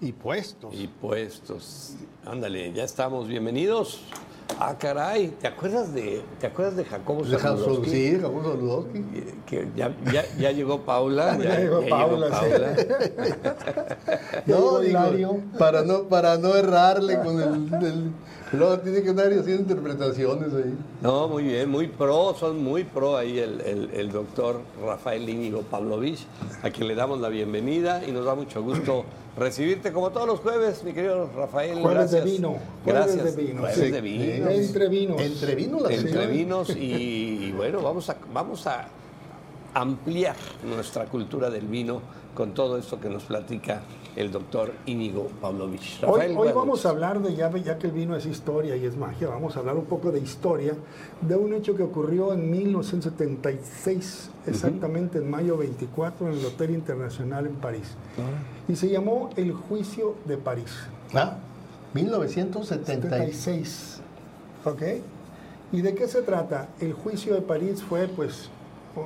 [0.00, 0.72] Y puestos.
[0.72, 1.96] Y puestos.
[2.24, 3.26] Ándale, ya estamos.
[3.26, 4.02] Bienvenidos.
[4.58, 7.90] Ah, caray, ¿te acuerdas de, ¿te acuerdas de Jacobo De?
[7.90, 9.04] Sí, Jacobo Zabludowski.
[9.44, 11.36] Que ya, ya, ya llegó Paula.
[11.42, 12.46] Ya llegó Paula, sí.
[14.46, 18.10] No, llegó digo, para no, para no errarle con el, el-
[18.56, 20.74] Luego tiene que andar haciendo interpretaciones ahí.
[21.02, 25.62] No, muy bien, muy pro, son muy pro ahí el, el- el doctor Rafael Íñigo
[25.62, 26.26] Pavlovich,
[26.62, 29.04] a quien le damos la bienvenida y nos da mucho gusto
[29.38, 31.80] recibirte como todos los jueves, mi querido Rafael.
[31.80, 32.40] Jueves de gracias.
[32.40, 33.36] jueves Gracias.
[33.36, 33.90] de vino, Jueves sí.
[33.90, 34.50] de vino.
[34.50, 35.20] Entre vinos.
[35.20, 36.26] Entre vino la Entre señora.
[36.26, 36.82] vinos y,
[37.44, 38.88] y bueno, vamos a, vamos a
[39.74, 42.00] ampliar nuestra cultura del vino
[42.34, 43.82] con todo esto que nos platica
[44.16, 46.02] el doctor Íñigo Pavlovich.
[46.02, 48.86] Hoy, Rafael, hoy vamos a hablar de, ya, ya que el vino es historia y
[48.86, 50.74] es magia, vamos a hablar un poco de historia,
[51.20, 57.46] de un hecho que ocurrió en 1976, exactamente en mayo 24, en el Hotel Internacional
[57.46, 57.94] en París.
[58.66, 60.72] Y se llamó el Juicio de París.
[61.14, 61.36] Ah,
[61.92, 63.08] 1970.
[63.10, 64.00] 76.
[64.64, 64.82] ¿Ok?
[65.72, 66.68] ¿Y de qué se trata?
[66.80, 68.50] El juicio de París fue pues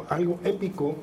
[0.08, 0.94] algo épico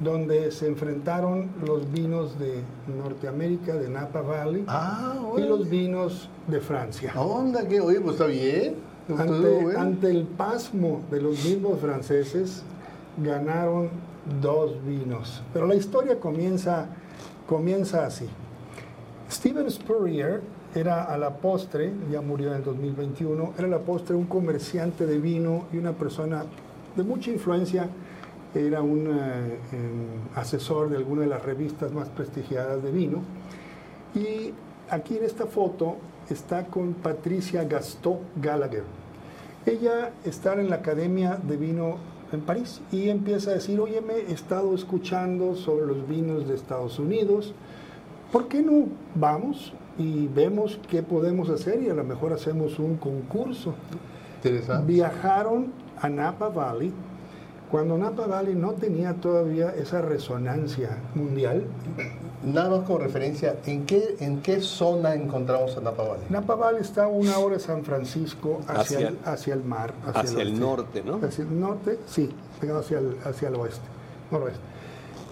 [0.00, 2.62] donde se enfrentaron los vinos de
[3.02, 7.12] Norteamérica, de Napa Valley, Ah, y los vinos de Francia.
[7.20, 8.76] Onda, que oye, pues está bien.
[9.08, 9.78] Bueno.
[9.78, 12.62] ante el pasmo de los mismos franceses,
[13.22, 13.90] ganaron
[14.40, 15.42] dos vinos.
[15.52, 16.86] Pero la historia comienza,
[17.48, 18.26] comienza así.
[19.30, 20.40] Steven Spurrier
[20.74, 25.06] era a la postre, ya murió en el 2021, era a la postre un comerciante
[25.06, 26.44] de vino y una persona
[26.96, 27.88] de mucha influencia.
[28.54, 33.22] Era un eh, em, asesor de alguna de las revistas más prestigiadas de vino.
[34.14, 34.52] Y
[34.90, 35.96] aquí en esta foto
[36.28, 38.84] está con Patricia Gaston Gallagher.
[39.66, 41.98] Ella está en la Academia de Vino
[42.32, 46.54] en París y empieza a decir, oye, me he estado escuchando sobre los vinos de
[46.54, 47.54] Estados Unidos,
[48.32, 52.96] ¿por qué no vamos y vemos qué podemos hacer y a lo mejor hacemos un
[52.96, 53.74] concurso?
[54.36, 54.92] Interesante.
[54.92, 56.92] Viajaron a Napa Valley
[57.70, 61.64] cuando Napa Valley no tenía todavía esa resonancia mundial.
[62.42, 66.24] Nada más como referencia, ¿en qué, ¿en qué zona encontramos a Napa Valley?
[66.30, 69.92] Napa Valley está a una hora de San Francisco hacia, Hacia- el, hacia el mar.
[70.14, 71.20] hacia el norte, ¿no?
[71.22, 72.30] Hacia el norte, sí,
[72.60, 73.84] pegado hacia el, hacia el oeste,
[74.30, 74.60] noroeste.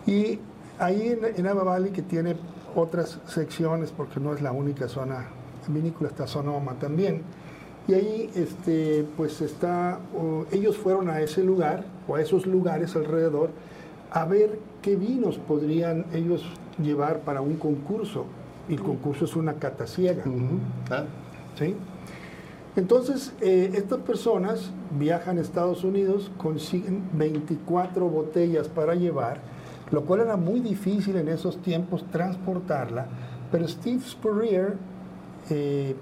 [0.07, 0.39] Y
[0.79, 2.37] ahí en, en Napa Valley, que tiene
[2.77, 5.27] otras secciones, porque no es la única zona
[5.67, 7.23] vinícola, está Sonoma también.
[7.89, 9.99] Y ahí, este, pues está,
[10.53, 13.51] ellos fueron a ese lugar, o a esos lugares alrededor,
[14.11, 16.45] a ver qué vinos podrían ellos
[16.83, 18.27] llevar para un concurso.
[18.69, 20.23] Y el concurso es una cata ciega.
[20.91, 21.05] Ah,
[21.59, 21.75] ¿sí?
[22.77, 29.41] Entonces, eh, estas personas viajan a Estados Unidos, consiguen 24 botellas para llevar,
[29.91, 33.07] lo cual era muy difícil en esos tiempos transportarla,
[33.51, 34.77] pero Steve Spurrier
[35.51, 35.97] eh,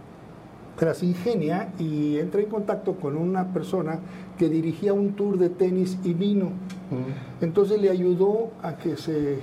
[0.78, 3.98] se las ingenia y entra en contacto con una persona
[4.38, 6.46] que dirigía un tour de tenis y vino.
[6.90, 7.04] ujú.
[7.40, 9.38] Entonces le ayudó a que se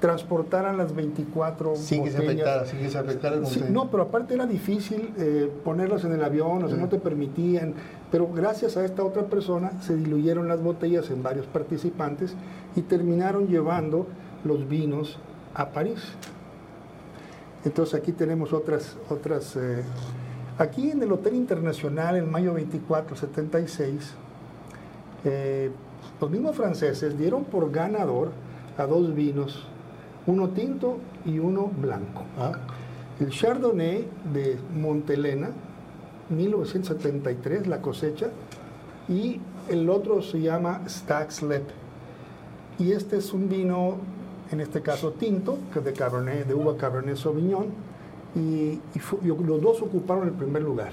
[0.00, 2.46] transportaran las 24 Sin que se botellas.
[2.46, 6.12] afectara, sin que se afectara el Sí, no, pero aparte era difícil eh, ponerlas en
[6.12, 7.74] el avión, o sea, no te permitían.
[8.12, 12.34] Pero gracias a esta otra persona se diluyeron las botellas en varios participantes
[12.76, 14.06] y terminaron llevando
[14.44, 15.18] los vinos
[15.54, 16.00] a París.
[17.64, 19.56] Entonces aquí tenemos otras, otras.
[19.56, 19.82] eh,
[20.60, 24.12] aquí en el Hotel Internacional en mayo 24, 76,
[25.24, 25.70] eh,
[26.20, 28.30] los mismos franceses dieron por ganador
[28.76, 29.66] a dos vinos,
[30.26, 32.24] uno tinto y uno blanco.
[32.38, 32.52] Ah,
[33.18, 35.50] El Chardonnay de Montelena,
[36.28, 38.28] 1973, la cosecha,
[39.08, 41.70] y el otro se llama Stags Lep.
[42.78, 43.96] Y este es un vino,
[44.50, 47.89] en este caso tinto, que es de Cabernet, de uva Cabernet Sauvignon,
[48.34, 50.90] y, y los dos ocuparon el primer lugar.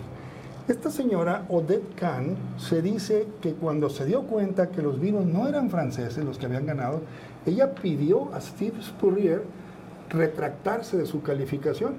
[0.67, 5.47] Esta señora, Odette Kahn, se dice que cuando se dio cuenta que los vinos no
[5.47, 7.01] eran franceses los que habían ganado,
[7.45, 9.43] ella pidió a Steve Spurrier
[10.09, 11.93] retractarse de su calificación.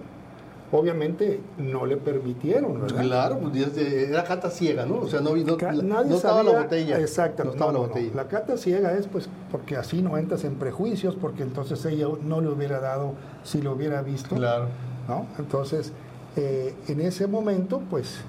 [0.71, 3.01] Obviamente no le permitieron, ¿verdad?
[3.03, 4.97] claro, pues era cata ciega, ¿no?
[4.99, 7.01] O sea, no, no, Ca- Nadie no estaba sabía- la botella.
[7.01, 7.45] Exacto.
[7.45, 8.11] No estaba la botella.
[8.15, 12.43] La cata ciega es pues porque así no entras en prejuicios, porque entonces ella no
[12.43, 14.37] le hubiera dado si lo hubiera visto.
[14.37, 14.67] Claro.
[15.09, 15.27] ¿No?
[15.39, 15.93] Entonces,
[16.37, 18.21] eh, en ese momento, pues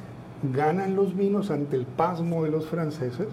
[0.54, 3.28] ganan los vinos ante el pasmo de los franceses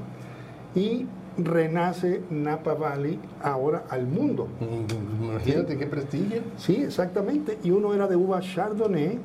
[0.75, 1.07] y
[1.39, 4.49] renace Napa Valley ahora al mundo.
[4.61, 6.43] Mm, Imagínate qué prestigio.
[6.57, 7.59] Sí, exactamente.
[7.63, 9.19] Y uno era de uva Chardonnay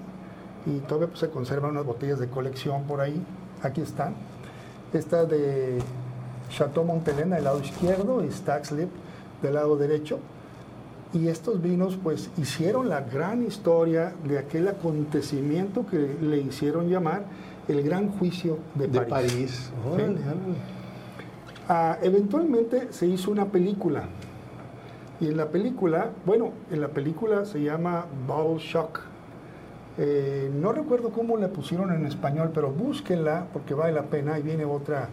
[0.66, 3.22] y todavía pues, se conservan unas botellas de colección por ahí.
[3.64, 4.14] Aquí están.
[4.94, 5.80] Esta de
[6.50, 8.90] Chateau Montelena del lado izquierdo y Stags Lip
[9.42, 10.20] del lado derecho.
[11.14, 17.24] Y estos vinos pues hicieron la gran historia de aquel acontecimiento que le hicieron llamar
[17.68, 19.32] el Gran Juicio de, De París.
[19.34, 19.52] París.
[19.52, 19.90] Sí.
[19.90, 20.82] Órale, órale.
[21.68, 24.04] Ah, eventualmente se hizo una película.
[25.20, 29.02] Y en la película, bueno, en la película se llama Bottle Shock.
[29.98, 34.34] Eh, no recuerdo cómo la pusieron en español, pero búsquenla porque vale la pena.
[34.34, 35.10] Ahí viene otra,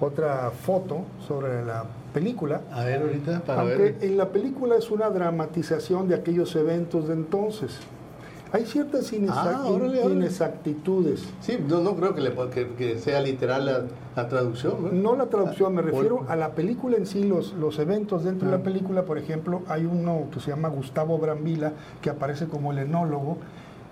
[0.00, 1.84] otra foto sobre la
[2.20, 2.62] película.
[2.72, 3.96] A ver, ahorita para Aunque ver.
[4.00, 7.76] en la película es una dramatización de aquellos eventos de entonces.
[8.52, 10.14] Hay ciertas Ah, órale, órale.
[10.14, 11.24] inexactitudes.
[11.42, 13.82] Sí, no, no creo que, le, pon- que, que sea literal la,
[14.16, 14.76] la traducción.
[14.82, 14.92] ¿no?
[14.92, 18.48] No la traducción, me Ah, refiero a la película en sí, los, los eventos dentro
[18.48, 18.58] de Ah.
[18.58, 22.78] la película, por ejemplo, hay uno que se llama Gustavo Brambila, que aparece como el
[22.78, 23.36] enólogo,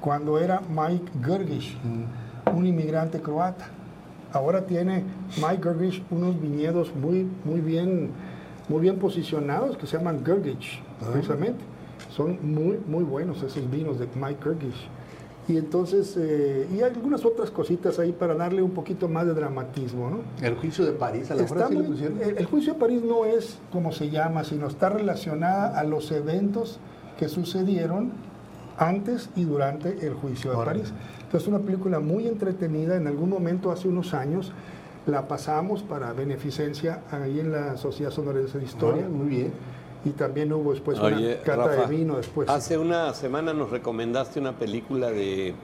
[0.00, 2.56] cuando era Mike Gergish, Mm.
[2.56, 3.66] un inmigrante croata.
[4.34, 5.04] Ahora tiene
[5.36, 8.10] Mike Gergish unos viñedos muy, muy, bien,
[8.68, 11.06] muy bien posicionados que se llaman Gergish, Ah.
[11.12, 11.60] precisamente.
[12.10, 14.88] Son muy, muy buenos esos vinos de Mike Gergish.
[15.46, 19.34] Y entonces, eh, y hay algunas otras cositas ahí para darle un poquito más de
[19.34, 20.18] dramatismo, ¿no?
[20.44, 21.42] El juicio de París, a le
[21.76, 22.20] muy- pusieron.
[22.20, 26.10] el, el juicio de París no es como se llama, sino está relacionada a los
[26.10, 26.80] eventos
[27.18, 28.10] que sucedieron
[28.78, 30.64] antes y durante el juicio de.
[30.64, 30.92] París.
[31.34, 34.52] Entonces es una película muy entretenida, en algún momento hace unos años
[35.04, 39.52] la pasamos para beneficencia ahí en la Sociedad Sonorense de Historia Ah, muy bien.
[40.04, 42.48] y también hubo después Oye, una cata Rafa, de vino después.
[42.48, 45.54] Hace una semana nos recomendaste una película de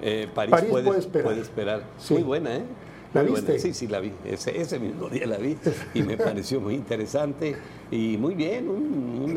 [0.00, 1.24] eh, París, París puede, puede esperar.
[1.26, 1.82] puede esperar.
[1.98, 2.14] Sí.
[2.14, 2.62] Muy buena, ¿eh?
[3.16, 3.42] ¿La viste?
[3.42, 3.58] buena.
[3.62, 4.12] Sí, sí, la vi.
[4.24, 5.56] Ese, ese mismo día la vi
[5.94, 7.56] y me pareció muy interesante
[7.90, 8.68] y muy bien.
[8.68, 8.76] Un,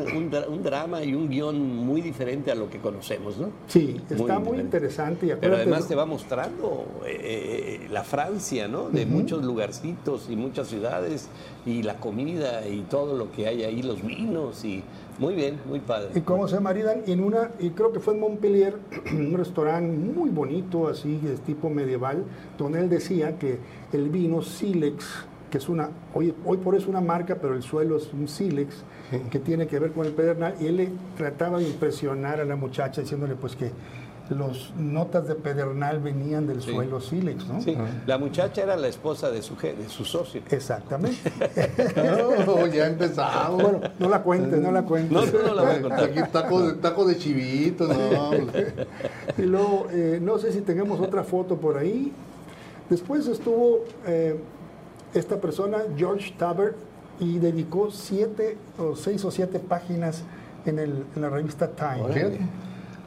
[0.16, 3.50] un dra- un drama y un guion muy diferente a lo que conocemos, ¿no?
[3.66, 8.88] sí, está muy, interesante y Pero además te va mostrando eh, eh, la Francia, ¿no?
[8.90, 11.28] De muchos lugarcitos y muchas ciudades
[11.66, 14.82] y la comida y todo lo que hay ahí, los vinos y
[15.20, 16.08] muy bien, muy padre.
[16.14, 18.74] Y cómo se maridan en una, y creo que fue en Montpellier,
[19.12, 22.24] un restaurante muy bonito, así, de tipo medieval,
[22.58, 23.58] donde él decía que
[23.92, 25.04] el vino Silex,
[25.50, 28.28] que es una, hoy, hoy por eso es una marca, pero el suelo es un
[28.28, 28.82] Silex,
[29.30, 32.56] que tiene que ver con el pedernal, y él le trataba de impresionar a la
[32.56, 33.70] muchacha diciéndole pues que
[34.30, 36.72] los notas de pedernal venían del Sí.
[36.72, 37.60] suelo Silex, ¿no?
[37.60, 40.40] Sí, la muchacha era la esposa de su, de su socio.
[40.50, 41.18] Exactamente.
[42.46, 43.62] No, ya empezamos.
[43.62, 45.12] bueno, no la cuentes, no la cuentes.
[45.12, 46.04] No, no, no la voy a contar.
[46.04, 48.30] Aquí taco de, taco de chivito, no.
[49.38, 52.12] Y luego, eh, no sé si tengamos otra foto por ahí.
[52.88, 54.38] Después estuvo eh,
[55.14, 56.76] esta persona, George Tabert,
[57.18, 60.22] y dedicó siete o seis o siete páginas
[60.64, 62.02] en, el- en la revista Time.
[62.02, 62.38] Órale.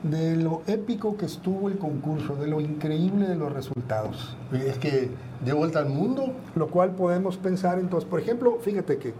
[0.03, 4.35] De lo épico que estuvo el concurso, de lo increíble de los resultados.
[4.51, 5.09] Es que
[5.43, 6.33] dio vuelta al mundo.
[6.55, 9.13] Lo cual podemos pensar entonces, por ejemplo, fíjate que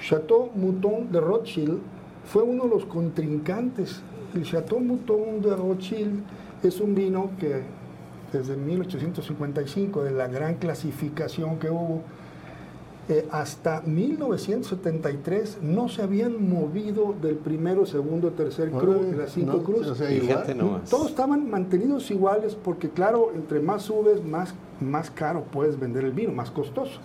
[0.00, 1.78] Chateau Mouton de Rothschild
[2.24, 4.00] fue uno de los contrincantes.
[4.34, 6.22] El Chateau Mouton de Rothschild
[6.62, 7.62] es un vino que
[8.32, 12.02] desde 1855, de la gran clasificación que hubo,
[13.08, 19.58] eh, hasta 1973 no se habían movido del primero, segundo, tercer cru, de las cinco
[19.58, 19.86] No, cruz.
[19.86, 20.82] o sea, igual.
[20.90, 26.12] Todos estaban mantenidos iguales porque, claro, entre más subes, más, más caro puedes vender el
[26.12, 27.00] vino, más costoso.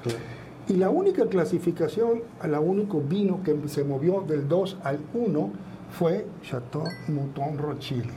[0.67, 5.49] Y la única clasificación, el único vino que se movió del 2 al 1
[5.91, 8.09] fue Chateau Mouton Rothschild.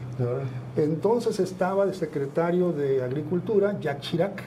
[0.77, 4.43] Entonces estaba el secretario de Agricultura, Jacques Chirac,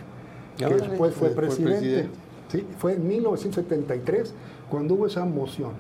[0.58, 1.78] que después fue Fue presidente.
[1.80, 2.10] presidente.
[2.50, 4.34] Sí, fue en 1973
[4.70, 5.72] cuando hubo esa moción.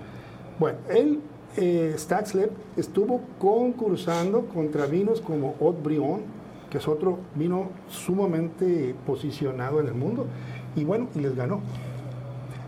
[0.60, 1.21] Bueno, él,
[1.56, 6.21] eh, Staxleb, estuvo concursando contra vinos como Haut Brion,
[6.69, 10.25] que es otro vino sumamente posicionado en el mundo,
[10.75, 11.62] y bueno, y les ganó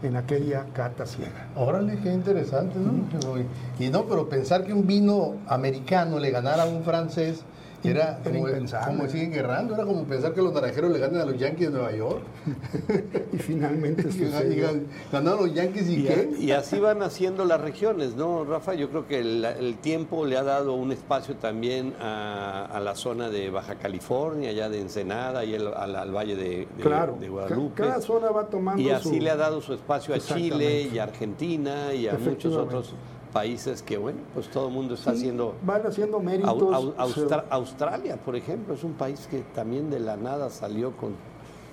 [0.02, 1.50] en aquella cata ciega.
[1.56, 2.94] Órale, qué interesante, ¿no?
[3.84, 7.44] Y no, pero pensar que un vino americano le ganara a un francés
[7.84, 8.98] era, Era como, impensable.
[8.98, 11.74] como siguen guerrando, era como pensar que los naranjeros le ganen a los Yankees de
[11.74, 12.22] Nueva York.
[13.34, 14.04] Y finalmente
[15.12, 16.30] Ganaron los Yankees y, Y, qué?
[16.40, 18.74] y así van haciendo las regiones, ¿no, Rafa?
[18.74, 22.96] Yo creo que el, el tiempo le ha dado un espacio también a, a la
[22.96, 27.18] zona de Baja California, allá de Ensenada, y el- al, al Valle de, de- Claro,
[27.20, 27.82] de Guadalupe.
[27.84, 30.98] cada zona va tomando Y así su- le ha dado su espacio a Chile y
[30.98, 32.94] a Argentina y a muchos otros
[33.34, 35.56] países que, bueno, pues todo el mundo está Sí, haciendo...
[35.64, 36.50] Van haciendo méritos.
[36.50, 40.50] Au- au- se- Austra- Australia, por ejemplo, es un país que también de la nada
[40.50, 41.14] salió con,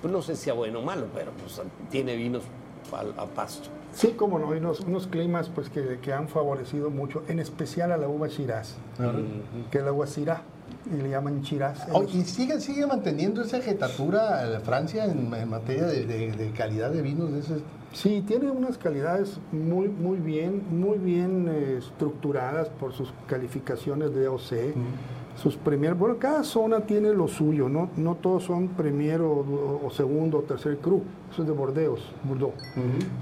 [0.01, 2.43] pues no sé si sea bueno o malo, pero pues, tiene vinos
[3.17, 3.69] a, pasto.
[3.93, 7.91] Sí, como no, hay unos, unos climas pues, que, que han favorecido mucho, en especial
[7.91, 8.75] a la uva Shiraz,
[9.71, 10.41] que es la uva Syrah,
[10.93, 11.87] y le llaman Shiraz.
[11.91, 16.51] Oh, ¿Y sigue, sigue manteniendo esa jetatura eh, Francia en, en materia de, de- de
[16.51, 17.55] calidad de vinos de ese
[17.93, 24.27] Sí, tiene unas calidades muy, muy bien, muy bien eh, estructuradas por sus calificaciones de
[24.27, 24.75] OC.
[25.35, 29.89] Sus premier, bueno, cada zona tiene lo suyo, no, no todos son primero o, o
[29.91, 32.55] segundo o tercer cru, eso es de Bordeos, Bordeaux.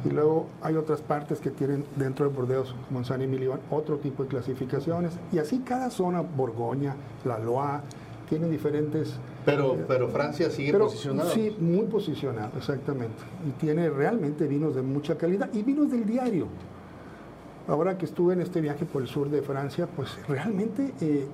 [0.05, 3.97] Y luego hay otras partes que tienen dentro de Bordeos, como en San Emilio, otro
[3.97, 5.11] tipo de clasificaciones.
[5.33, 7.83] Y así cada zona, Borgoña, La Loire,
[8.29, 9.13] tienen diferentes
[9.45, 11.29] Pero, pero Francia sigue pero, posicionado.
[11.31, 13.21] Sí, muy posicionado, exactamente.
[13.47, 16.47] Y tiene realmente vinos de mucha calidad y vinos del diario.
[17.67, 21.25] Ahora que estuve en este viaje por el sur de Francia, pues realmente eh,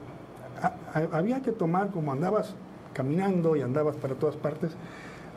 [0.61, 2.53] a- a- había que tomar, como andabas
[2.93, 4.71] caminando y andabas para todas partes,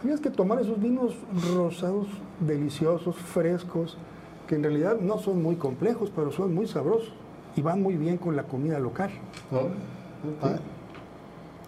[0.02, 1.14] habías que tomar esos vinos
[1.56, 2.06] rosados,
[2.40, 3.96] deliciosos, frescos,
[4.46, 7.12] que en realidad no son muy complejos, pero son muy sabrosos
[7.56, 9.10] y van muy bien con la comida local.
[9.50, 9.60] ¿no?
[10.42, 10.58] Ah,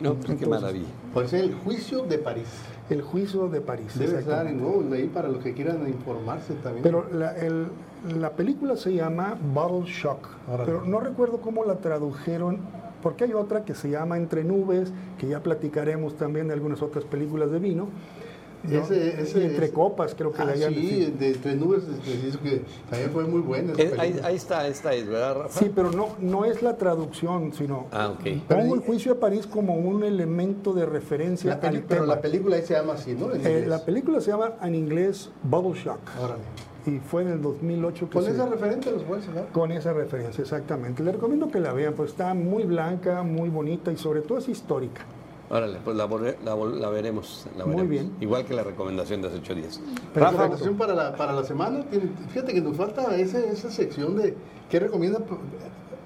[0.01, 0.89] No, pues qué Entonces, maravilla.
[1.15, 2.49] Pues el juicio de París.
[2.91, 3.99] El juicio de París.
[3.99, 4.53] Debe estar.
[4.53, 4.95] ¿no?
[4.95, 6.83] ahí para los que quieran informarse también.
[6.83, 7.69] Pero la, el-
[8.21, 10.29] la película se llama Bottle Shock,
[10.65, 12.59] pero no recuerdo cómo la tradujeron,
[13.03, 17.05] porque hay otra que se llama Entre Nubes, que ya platicaremos también de algunas otras
[17.05, 17.89] películas de vino.
[18.69, 18.81] ¿No?
[18.83, 21.85] Ese- ese- Y Entre ese- Copas, creo que ah, la hayan sí, de Tres Nubes,
[22.43, 25.59] que también fue muy buena esa Eh, ahí, ahí está, esta es, ¿verdad, Rafa?
[25.61, 28.43] Sí, pero no, no es la traducción, sino Ah, ok.
[28.49, 32.15] pongo el juicio de París como un elemento de referencia La peli- al pero tema.
[32.15, 33.33] la película ahí se llama así, ¿no?
[33.35, 36.43] En Eh, la película se llama en inglés Bubble Shock Órale.
[36.87, 39.49] y fue en el 2008 que Con se- esa referente los puedes sacar.
[39.53, 41.03] Con esa referencia, exactamente.
[41.03, 44.49] Le recomiendo que la vean, pues está muy blanca, muy bonita y sobre todo es
[44.49, 45.03] histórica.
[45.49, 46.07] Órale, pues la,
[46.45, 47.47] la la veremos.
[47.57, 47.91] la Muy veremos.
[47.91, 48.13] bien.
[48.21, 49.81] Igual que la recomendación de hace ocho días.
[50.13, 53.71] Pero Rafa, recomendación para la, para la semana, tiene- fíjate que nos falta ese- esa
[53.71, 54.35] sección de
[54.69, 55.21] qué recomienda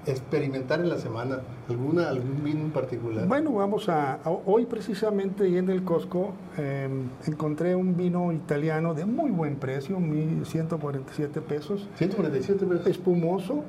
[0.07, 3.27] experimentar en la semana, alguna algún vino en particular.
[3.27, 6.89] Bueno, vamos a, a- hoy precisamente y en el Costco eh,
[7.27, 12.87] encontré un vino italiano de muy buen precio, 1.147 pesos, 147 pesos.
[12.87, 13.63] espumoso,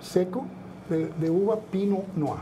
[0.00, 0.44] seco,
[0.90, 2.40] de, de uva Pinot Noir.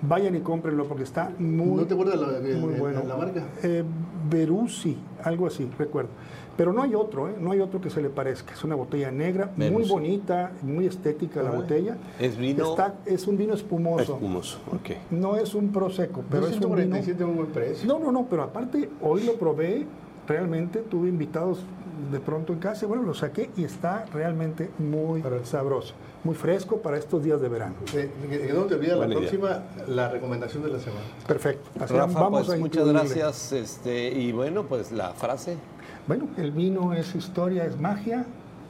[0.00, 3.02] Vayan y cómprenlo porque está muy, ¿No te acuerdas la, el- muy bueno.
[3.06, 3.42] la marca?
[3.62, 3.82] Eh,
[4.30, 6.10] Beruzzi, algo así, recuerdo.
[6.56, 7.34] Pero no hay otro, ¿eh?
[7.40, 8.52] no hay otro que se le parezca.
[8.52, 11.62] Es una botella negra, muy bonita, muy estética la Órale.
[11.62, 11.96] botella.
[12.18, 14.14] Es vino- Está- es un vino espumoso.
[14.14, 14.58] espumoso.
[14.72, 14.96] Ok.
[15.12, 16.76] No es un prosecco, pero es un vino.
[16.76, 17.86] 147 es un buen precio.
[17.88, 19.86] No, no, no, pero aparte hoy lo probé,
[20.26, 21.60] realmente tuve invitados
[22.10, 26.78] de pronto en casa, y bueno, lo saqué y está realmente muy sabroso, muy fresco
[26.78, 27.74] para estos días de verano.
[27.94, 29.18] Eh, no te olvides la idea.
[29.18, 31.04] próxima, la recomendación de la semana.
[31.26, 31.68] Perfecto.
[31.80, 33.52] Así Rafa, vamos pues a muchas gracias.
[33.52, 35.56] Este, y bueno, pues la frase.
[36.06, 38.24] Bueno, el vino es historia, es magia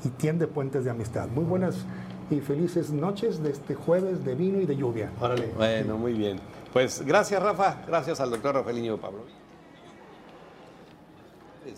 [0.04, 1.28] y tiende puentes de amistad.
[1.28, 1.84] Muy buenas
[2.30, 5.10] y felices noches de este jueves de vino y de lluvia.
[5.20, 5.52] Órale.
[5.56, 6.38] Bueno, muy bien.
[6.72, 7.82] Pues gracias, Rafa.
[7.86, 9.20] Gracias al doctor Rafaeliño Pablo.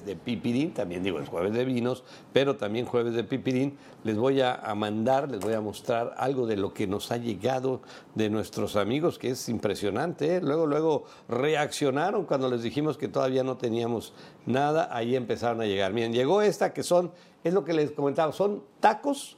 [0.04, 3.76] De Pipirín, también digo, es jueves de vinos, pero también jueves de Pipirín.
[4.04, 7.16] Les voy a, a mandar, les voy a mostrar algo de lo que nos ha
[7.16, 7.80] llegado
[8.14, 10.36] de nuestros amigos, que es impresionante.
[10.36, 10.40] ¿eh?
[10.40, 14.14] Luego, luego reaccionaron cuando les dijimos que todavía no teníamos
[14.46, 14.88] nada.
[14.90, 15.92] Ahí empezaron a llegar.
[15.92, 17.12] Miren, llegó esta que son,
[17.44, 19.36] es lo que les comentaba, son tacos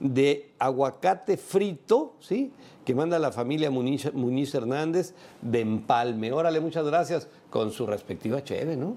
[0.00, 2.52] de aguacate frito, ¿sí?
[2.84, 6.32] Que manda la familia Muniz Hernández de Empalme.
[6.32, 7.28] Órale, muchas gracias.
[7.50, 8.96] Con su respectiva cheve, ¿no?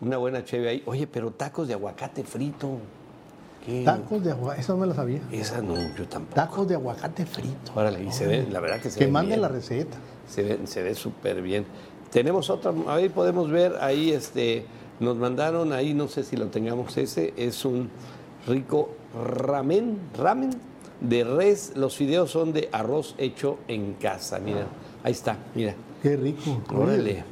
[0.00, 0.82] Una buena cheve ahí.
[0.86, 2.78] Oye, pero tacos de aguacate frito.
[3.64, 3.84] ¿Qué?
[3.84, 5.20] Tacos de aguacate, esa no me la sabía.
[5.30, 6.34] Esa no, yo tampoco.
[6.34, 7.72] Tacos de aguacate frito.
[7.74, 9.42] Órale, y se ve, la verdad que se Que ve manden bien.
[9.42, 9.96] la receta.
[10.28, 11.64] Se ve, se ve súper bien.
[12.10, 14.66] Tenemos otra, ahí podemos ver, ahí este,
[15.00, 17.88] nos mandaron, ahí no sé si lo tengamos ese, es un
[18.46, 20.50] rico ramen, ramen
[21.08, 24.66] de res, los fideos son de arroz hecho en casa, mira,
[25.02, 26.60] ahí está, mira, Qué rico.
[26.74, 27.24] órale,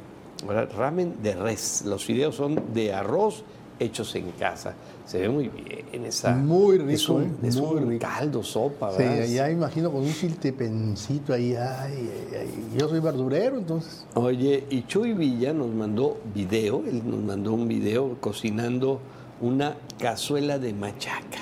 [0.75, 3.43] ramen de res, los fideos son de arroz
[3.79, 4.75] hechos en casa,
[5.07, 6.35] se ve muy bien esa.
[6.35, 7.31] Muy rico, es un, ¿eh?
[7.43, 8.05] es Muy un rico.
[8.07, 9.25] caldo, sopa, Sí, ¿verdad?
[9.25, 11.55] ya imagino con un chiltepencito ahí.
[11.55, 12.77] Ay, ay, ay.
[12.77, 14.05] Yo soy verdurero, entonces.
[14.13, 18.99] Oye, y Chuy Villa nos mandó video, él nos mandó un video cocinando
[19.41, 21.39] una cazuela de machaca.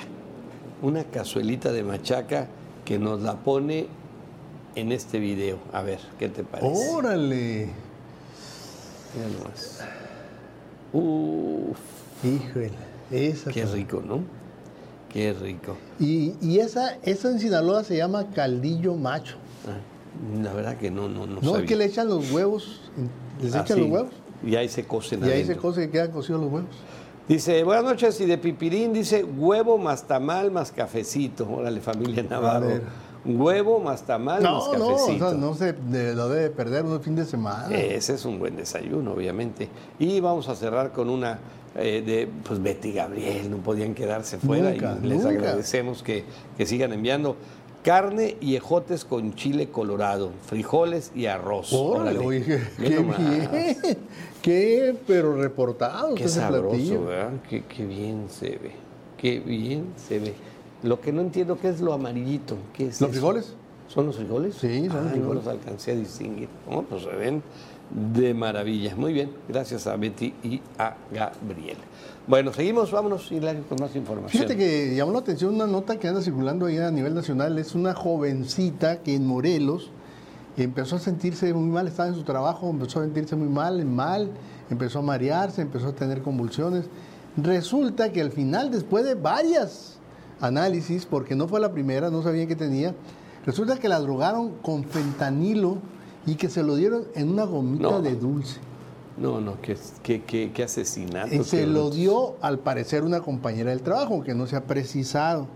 [0.82, 2.48] Una cazuelita de machaca
[2.84, 3.86] que nos la pone
[4.74, 5.58] en este video.
[5.72, 6.88] A ver, ¿qué te parece?
[6.90, 7.68] Órale.
[9.14, 9.80] Mira nomás.
[10.92, 11.78] Uf,
[12.24, 12.70] Híjole.
[13.10, 14.20] Esa qué rico, ¿no?
[15.12, 15.76] Qué rico.
[15.98, 19.36] Y, y esa, esa en Sinaloa se llama caldillo macho.
[19.66, 21.60] Ah, La verdad que no, no, no, No, sabía.
[21.60, 22.80] es que le echan los huevos.
[23.40, 24.12] Les echan Así, los huevos.
[24.46, 26.70] Y ahí se cocen Y ahí se que quedan cocidos los huevos.
[27.30, 31.48] Dice, buenas noches, y de pipirín dice huevo más tamal más cafecito.
[31.48, 32.80] Órale, familia Navarro.
[33.24, 35.30] Huevo más tamal más No, no, o cafecito.
[35.30, 37.72] sea, no se de- lo debe perder un fin de semana.
[37.72, 39.68] Ese es un buen desayuno, obviamente.
[40.00, 41.38] Y vamos a cerrar con una
[41.76, 45.28] eh, de pues Betty Gabriel, no podían quedarse fuera Nunca, y les nunca.
[45.30, 46.24] agradecemos que,
[46.58, 47.36] que sigan enviando.
[47.82, 51.72] Carne y ejotes con chile colorado, frijoles y arroz.
[51.72, 52.44] Órale, oye,
[52.76, 53.98] qué, bien.
[54.42, 57.04] Qué, pero reportado Qué sabroso.
[57.06, 57.30] ¿verdad?
[57.48, 58.72] Qué, qué bien se ve.
[59.16, 60.34] Qué bien se ve.
[60.82, 62.56] Lo que no entiendo, ¿qué es lo amarillito?
[62.74, 63.18] ¿Qué es ¿Los eso?
[63.18, 63.54] frijoles?
[63.88, 64.54] ¿Son los frijoles?
[64.56, 65.28] Sí, son Ah, los frijoles.
[65.28, 66.48] No los alcancé a distinguir.
[66.70, 67.42] No, pues se ven
[67.90, 68.94] de maravilla.
[68.96, 71.76] Muy bien, gracias a Betty y a Gabriel.
[72.26, 74.30] Bueno, seguimos, vámonos, Hilario, con más información.
[74.30, 77.58] Fíjate que llamó la atención una nota que anda circulando ahí a nivel nacional.
[77.58, 79.90] Es una jovencita que en Morelos
[80.56, 84.30] empezó a sentirse muy mal, estaba en su trabajo, empezó a sentirse muy mal, mal,
[84.70, 86.86] empezó a marearse, empezó a tener convulsiones.
[87.36, 89.98] Resulta que al final, después de varias
[90.40, 92.94] análisis, porque no fue la primera, no sabían qué tenía,
[93.44, 95.78] resulta que la drogaron con fentanilo
[96.26, 98.02] y que se lo dieron en una gomita No.
[98.02, 98.58] de dulce.
[99.16, 101.34] No, no, qué, qué, qué, qué asesinato.
[101.34, 104.64] Y se qué lo dio, al parecer, una compañera del trabajo, aunque no se ha
[104.64, 105.46] precisado.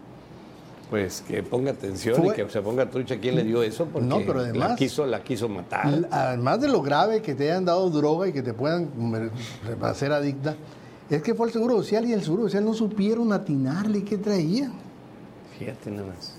[0.91, 4.07] Pues que ponga atención Fue- y que se ponga trucha quién le dio eso, porque
[4.07, 6.07] No, pero la además- quiso, la quiso matar.
[6.11, 8.91] Además de lo grave que te hayan dado droga y que te puedan
[9.81, 10.57] hacer adicta,
[11.09, 14.71] es que fue el Seguro Social y el Seguro Social no supieron atinarle qué traía.
[15.59, 16.35] Fíjate nada más.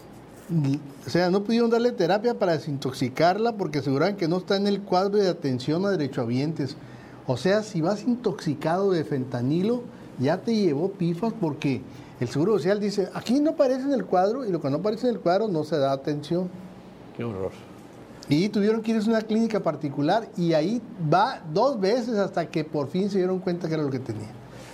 [1.06, 4.82] O sea, no pudieron darle terapia para desintoxicarla porque aseguraban que no está en el
[4.82, 6.76] cuadro de atención a derechohabientes.
[7.26, 9.82] O sea, si vas intoxicado de fentanilo,
[10.20, 11.82] ya te llevó pifas porque
[12.20, 15.08] el Seguro Social dice, aquí no aparece en el cuadro y lo que no aparece
[15.08, 16.50] en el cuadro no se da atención.
[17.18, 17.52] Qué horror.
[18.30, 20.82] Y tuvieron que ir a una clínica particular y ahí
[21.12, 24.30] va dos veces hasta que por fin se dieron cuenta que era lo que tenía.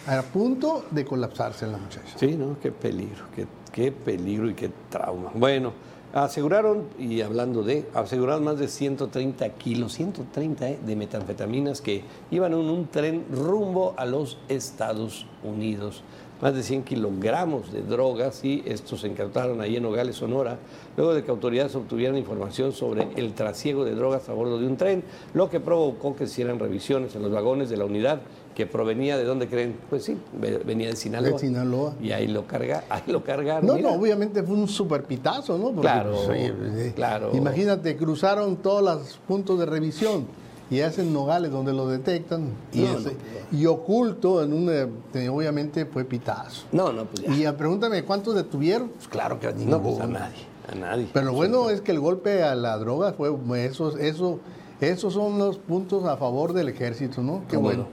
[0.08, 2.18] A punto de colapsarse la muchacha.
[2.18, 2.58] Sí, ¿no?
[2.60, 5.32] Qué peligro, qué, qué peligro y qué trauma.
[5.34, 5.74] Bueno,
[6.14, 12.54] aseguraron, y hablando de, aseguraron más de 130 kilos, 130 eh, de metanfetaminas que iban
[12.54, 16.04] en un tren rumbo a los Estados Unidos.
[16.42, 20.58] Más de 100 kilogramos de drogas y estos se incautaron ahí en Nogales, Sonora,
[20.98, 24.76] luego de que autoridades obtuvieran información sobre el trasiego de drogas a bordo de un
[24.76, 25.04] tren,
[25.36, 28.22] lo que provocó que se hicieran revisiones en los vagones de la unidad
[28.56, 31.32] que provenía de dónde creen, pues sí, ve- venía de Sinaloa.
[31.34, 31.94] De Sinaloa.
[32.02, 33.66] Y ahí lo carga, ahí lo cargaron.
[33.68, 33.92] No, mira.
[33.92, 35.66] no, obviamente fue un super pitazo, ¿no?
[35.66, 37.30] Porque, Claro, oye, eh, claro.
[37.34, 40.26] Imagínate, cruzaron todos los puntos de revisión
[40.72, 43.10] y hacen nogales donde lo detectan y, No, ese-
[43.52, 44.70] no, y oculto en un,
[45.14, 46.64] eh, obviamente fue pitazo.
[46.72, 47.52] No, no, pues ya.
[47.52, 48.88] Y pregúntame, ¿cuántos detuvieron?
[48.90, 50.38] Pues claro que no, pues a nadie,
[50.72, 51.08] a nadie.
[51.14, 53.30] Pero lo bueno es que el golpe a la droga fue,
[53.66, 54.40] eso, eso,
[54.80, 57.44] esos son los puntos a favor del ejército, ¿no?
[57.50, 57.86] Qué ¿Cómo bueno.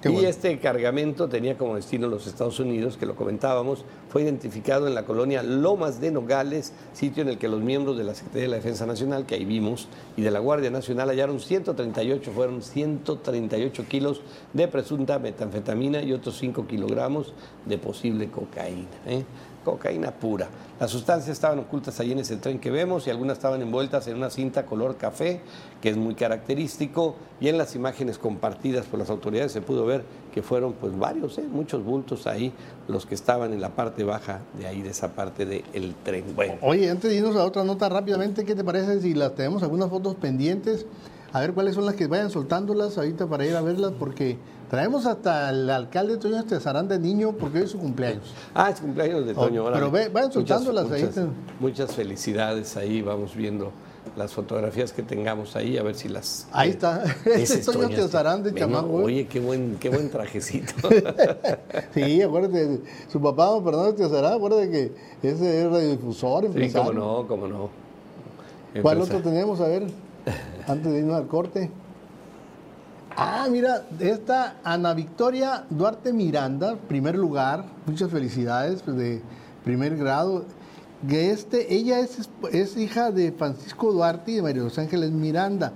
[0.00, 0.28] Qué y bueno.
[0.28, 5.04] este cargamento tenía como destino los Estados Unidos, que lo comentábamos, fue identificado en la
[5.04, 8.56] colonia Lomas de Nogales, sitio en el que los miembros de la Secretaría de la
[8.56, 14.22] Defensa Nacional, que ahí vimos, y de la Guardia Nacional hallaron 138, fueron 138 kilos
[14.52, 17.32] de presunta metanfetamina y otros 5 kilogramos
[17.66, 18.88] de posible cocaína.
[19.06, 19.24] ¿eh?
[19.64, 20.48] Cocaína pura.
[20.80, 24.16] Las sustancias estaban ocultas allí en ese tren que vemos y algunas estaban envueltas en
[24.16, 25.40] una cinta color café,
[25.80, 30.04] que es muy característico, y en las imágenes compartidas por las autoridades se pudo ver
[30.32, 31.42] que fueron pues varios, ¿eh?
[31.42, 32.52] muchos bultos ahí,
[32.88, 36.24] los que estaban en la parte baja de ahí, de esa parte del tren.
[36.34, 39.62] Bueno, Oye, antes de irnos a otra nota rápidamente, ¿qué te parece si las tenemos
[39.62, 40.86] algunas fotos pendientes?
[41.32, 44.36] A ver cuáles son las que vayan soltándolas ahorita para ir a verlas, porque
[44.72, 48.32] traemos hasta el alcalde Toño Estezarán de niño, porque hoy es su cumpleaños.
[48.54, 49.64] Ah, es cumpleaños de Oh, Toño.
[49.64, 49.76] órale.
[49.76, 51.02] pero ve- vayan soltándolas ahí.
[51.04, 51.24] muchas,
[51.60, 53.70] muchas felicidades ahí, vamos viendo
[54.16, 56.48] las fotografías que tengamos ahí, a ver si las...
[56.52, 57.04] Ahí está.
[57.26, 59.04] Ese es Toño Tezarán de chamaco, ¿eh?
[59.04, 60.72] Oye, qué buen, qué buen trajecito.
[61.92, 62.80] Sí, acuérdate,
[63.12, 64.92] su papá, don Fernando Estezarán, acuérdate que
[65.22, 66.86] ese es radiodifusor, sí, empresario.
[66.94, 67.68] cómo no, cómo no.
[68.80, 69.60] ¿Cuál otro tenemos?
[69.60, 69.86] A ver,
[70.66, 71.70] antes de irnos al corte.
[73.16, 79.22] Ah, mira, esta Ana Victoria Duarte Miranda, primer lugar, muchas felicidades pues, de
[79.64, 80.44] primer grado.
[81.08, 85.72] Que este, ella es, es hija de Francisco Duarte y de María Los Ángeles Miranda.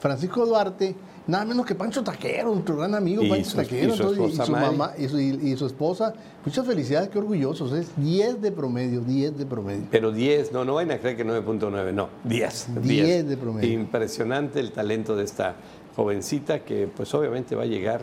[0.00, 0.94] Francisco Duarte,
[1.26, 4.48] nada menos que Pancho Taquero, nuestro gran amigo Y Pancho su- Taquero, y su entonces,
[4.48, 6.14] mamá y su, y su esposa.
[6.46, 9.84] Muchas felicidades, qué orgullosos, es 10 de promedio, 10 de promedio.
[9.90, 12.68] Pero 10, no, no vayan a creer que 9.9, no, 10.
[12.82, 13.70] 10 de promedio.
[13.70, 15.56] Impresionante el talento de esta
[15.96, 18.02] jovencita que pues obviamente va a llegar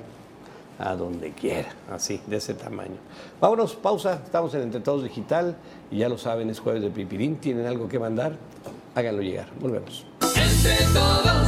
[0.80, 2.98] a donde quiera, así, de ese tamaño.
[3.42, 5.56] Vámonos, pausa, estamos en Entre Todos Digital
[5.90, 8.34] y ya lo saben, es jueves de Pipirín, ¿tienen algo que mandar?
[8.94, 10.06] Háganlo llegar, volvemos.
[10.36, 11.48] Entre todos.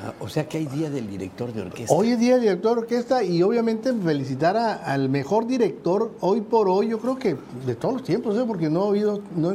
[0.00, 1.92] Ah, o sea que hay día del director de orquesta.
[1.94, 6.40] Hoy es día del director de orquesta y obviamente felicitar a- al mejor director hoy
[6.40, 7.36] por hoy, yo creo que
[7.66, 8.44] de todos los tiempos, ¿eh?
[8.46, 9.54] porque no he oído, no,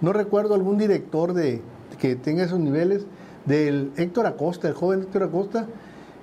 [0.00, 1.60] no recuerdo algún director de,
[2.00, 3.04] que tenga esos niveles,
[3.46, 5.66] del Héctor Acosta, el joven Héctor Acosta,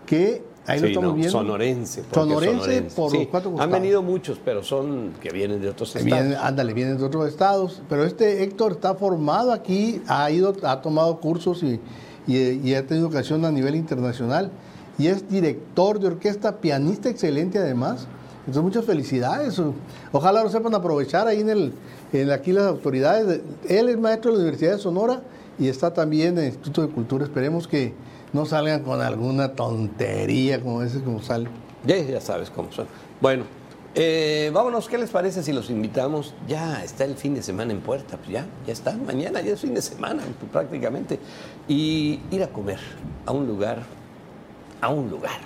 [0.05, 1.31] que Ahí lo Sí, estamos no, viendo.
[1.31, 2.03] Sonorense.
[2.13, 3.81] Sonorense por los Sí, cuatro Han costados.
[3.81, 6.05] venido muchos, pero son que vienen de otros estados.
[6.05, 7.81] vienen- ándale, vienen de otros estados.
[7.89, 11.79] Pero este Héctor está formado aquí, ha ido, ha tomado cursos y,
[12.27, 14.51] y- y ha tenido ocasión a nivel internacional.
[14.99, 18.05] Y es director de orquesta, pianista excelente además.
[18.41, 19.59] Entonces, muchas felicidades.
[20.11, 21.73] Ojalá lo sepan aprovechar ahí en el,
[22.13, 23.41] en aquí las autoridades.
[23.67, 25.21] Él es maestro de la Universidad de Sonora
[25.59, 27.25] y está también el Instituto de Cultura.
[27.25, 27.93] Esperemos que
[28.33, 31.49] no salgan con alguna tontería como veces como sale.
[31.85, 32.87] Ya, ya sabes cómo son.
[33.21, 33.43] Bueno,
[33.95, 36.33] eh, vámonos, ¿qué les parece si los invitamos?
[36.47, 39.59] Ya está el fin de semana en puerta, pues ya, ya está, mañana ya es
[39.61, 41.19] fin de semana pues, prácticamente.
[41.67, 42.79] Y ir a comer
[43.25, 43.83] a un lugar,
[44.81, 45.39] a un lugar.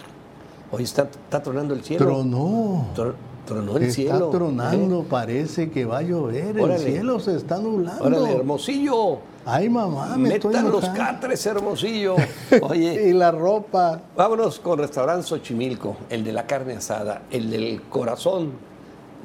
[0.71, 2.05] Hoy está, está tronando el cielo.
[2.05, 2.87] Tronó.
[2.95, 3.15] Tro-
[3.45, 4.29] tronó el Está cielo.
[4.29, 5.05] tronando, ¿eh?
[5.09, 6.59] parece que va a llover.
[6.59, 6.85] Órale.
[6.85, 8.03] El cielo se está nublando.
[8.03, 9.19] Órale, Hermosillo.
[9.45, 12.15] Ay, mamá, me estoy Metan los catres, Hermosillo.
[12.61, 14.01] Oye, Y la ropa.
[14.15, 18.51] Vámonos con Restaurante Xochimilco, el de la carne asada, el del corazón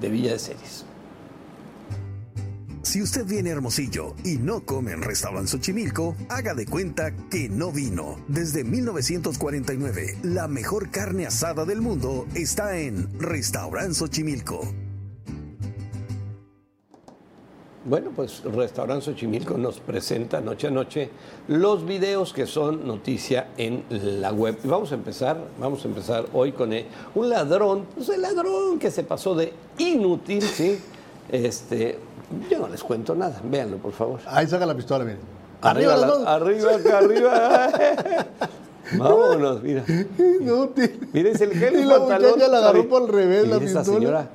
[0.01, 0.85] de Villa de Ceres.
[2.89, 7.71] Si usted viene Hermosillo y no come en Restaurant Xochimilco, haga de cuenta que no
[7.71, 8.17] vino.
[8.29, 14.63] Desde 1949, la mejor carne asada del mundo está en Restaurant Xochimilco.
[17.85, 21.11] Bueno, pues Restaurante Xochimilco nos presenta noche a noche
[21.47, 24.59] los videos que son noticia en la web.
[24.65, 28.91] Vamos a empezar, vamos a empezar hoy con eh, un ladrón, pues el ladrón que
[28.91, 30.79] se pasó de inútil, ¿sí?
[31.31, 31.99] Este,
[32.51, 34.21] yo no les cuento nada, véanlo por favor.
[34.27, 35.21] Ahí saca la pistola, miren.
[35.63, 37.69] Arriba, las la- arriba, acá arriba.
[38.99, 39.85] Vámonos, mira.
[40.41, 41.09] Inútil.
[41.13, 43.85] Mira, es el gel Y la muchacha la agarró por el revés, la esa pistola.
[43.85, 44.29] señora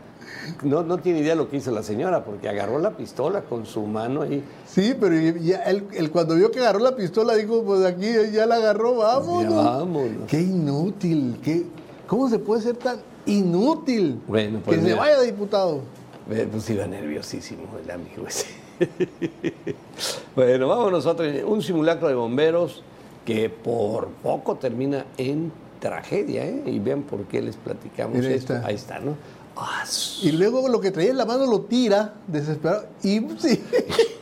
[0.63, 3.81] no, no tiene idea lo que hizo la señora, porque agarró la pistola con su
[3.83, 4.43] mano ahí.
[4.67, 8.45] Sí, pero ya él, él cuando vio que agarró la pistola, dijo, pues aquí ya
[8.45, 9.55] la agarró, vámonos.
[9.65, 10.27] Vámonos.
[10.27, 11.39] Qué inútil.
[11.43, 11.65] Qué,
[12.07, 14.19] ¿Cómo se puede ser tan inútil?
[14.27, 15.79] Bueno, pues que se vaya diputado.
[16.27, 18.47] Pues iba nerviosísimo el amigo ese.
[20.35, 21.25] bueno, vámonos a otro.
[21.47, 22.81] Un simulacro de bomberos
[23.25, 26.63] que por poco termina en tragedia, ¿eh?
[26.65, 28.53] Y vean por qué les platicamos Mira, esto.
[28.55, 28.67] está.
[28.67, 29.15] Ahí está, ¿no?
[29.55, 29.83] Ah,
[30.21, 33.63] Y luego lo que traía en la mano lo tira, desesperado, y sí,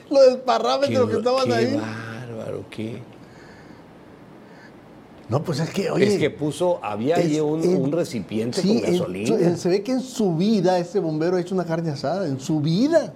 [0.10, 1.76] lo desparrama entre los que estaban qué ahí.
[1.78, 3.02] bárbaro, qué.
[5.32, 6.06] No, pues es que, oye.
[6.08, 9.58] es que puso, había ahí es- un, en- un recipiente sí, con en- gasolina.
[9.58, 12.60] se ve que en su vida este bombero ha hecho una carne asada, en su
[12.60, 13.14] vida.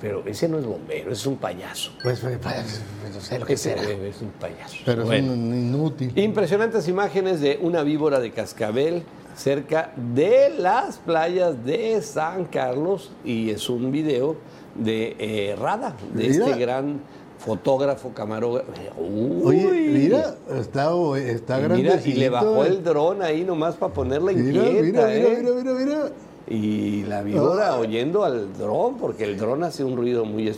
[0.00, 1.92] Pero ese no es bombero, es un payaso.
[2.02, 2.80] Pues, pues, pues,
[3.14, 3.82] no sé lo que Ese será.
[3.82, 4.76] es un payaso.
[4.84, 6.12] Pero es un inútil.
[6.18, 9.02] Impresionantes imágenes de una víbora de cascabel
[9.36, 14.36] cerca de las playas de San Carlos y es un video
[14.74, 16.46] de eh, Rada, de Mira.
[16.46, 17.00] este gran
[17.44, 18.70] fotógrafo, camarógrafo.
[18.98, 19.42] Uy.
[19.64, 21.82] Oye, mira, está, está grande.
[21.82, 25.38] mira, y le bajó el dron ahí nomás para ponerla Mira, inquieta, mira, mira, ¿eh?
[25.42, 26.10] mira, mira, mira.
[26.46, 27.78] Y la víbora Ah.
[27.78, 30.54] oyendo al dron, porque el dron hace un ruido muy,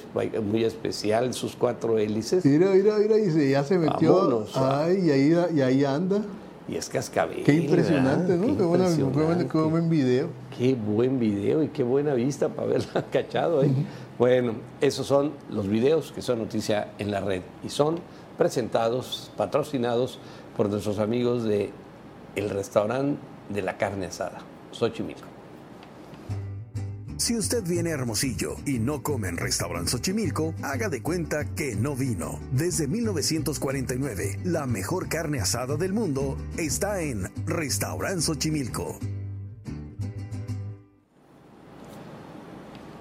[0.51, 2.45] muy especial, sus cuatro hélices.
[2.45, 4.15] Mira, mira, mira, y se, ya se metió.
[4.17, 4.51] Vámonos.
[4.57, 6.23] Ay, y ahí, y ahí anda.
[6.69, 7.45] Y es cascabel.
[7.45, 8.47] Qué impresionante, ¿verdad?
[8.47, 8.57] ¿no?
[8.57, 10.29] Qué, buen, qué buen video.
[10.57, 13.63] Qué buen video y qué buena vista para haberla cachado.
[13.63, 13.71] ¿eh?
[14.19, 18.01] Bueno, esos son los videos que son noticia en la red y son
[18.37, 20.19] presentados, patrocinados
[20.57, 21.71] por nuestros amigos de
[22.35, 24.39] el restaurante de la carne asada,
[24.73, 25.36] Xochimilco.
[27.19, 31.75] Si usted viene a Hermosillo y no come en Restaurant Xochimilco, haga de cuenta que
[31.75, 32.39] no vino.
[32.53, 38.99] Desde 1949, la mejor carne asada del mundo está en Restaurant Xochimilco.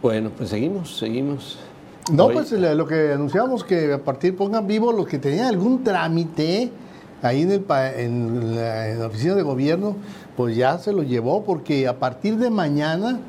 [0.02, 1.60] Bueno, pues seguimos, seguimos.
[2.12, 5.48] No, Hoy- pues le- lo que anunciamos que a partir pongan vivo los que tenían
[5.48, 6.70] algún trámite
[7.22, 9.98] ahí en, el, pa- en, la, en la oficina de gobierno,
[10.38, 13.20] pues ya se lo llevó porque a partir de mañana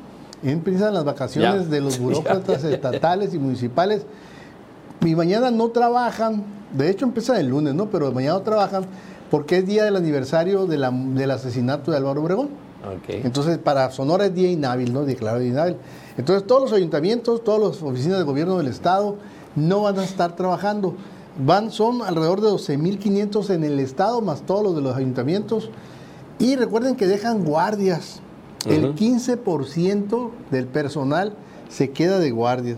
[0.43, 1.69] empiezan las vacaciones Ya.
[1.69, 2.75] de los burócratas Ya, ya, ya.
[2.75, 4.05] estatales y municipales.
[5.05, 7.89] Y mañana no trabajan, de hecho empieza el lunes, ¿no?
[7.89, 8.85] Pero mañana no trabajan
[9.29, 12.49] porque es día del aniversario de la- del asesinato de Álvaro Obregón.
[13.07, 15.03] Entonces, para Sonora es día inhábil, ¿no?
[15.03, 15.75] Declarado día inhábil.
[16.17, 19.15] Entonces, todos los ayuntamientos, todas las oficinas de gobierno del Estado
[19.55, 20.95] no van a estar trabajando.
[21.43, 25.69] Van, son alrededor de 12.500 en el Estado, más todos los de los ayuntamientos.
[26.39, 28.21] Y recuerden que dejan guardias.
[28.69, 28.93] El Ujú.
[28.95, 31.33] 15% del personal
[31.69, 32.77] se queda de guardias.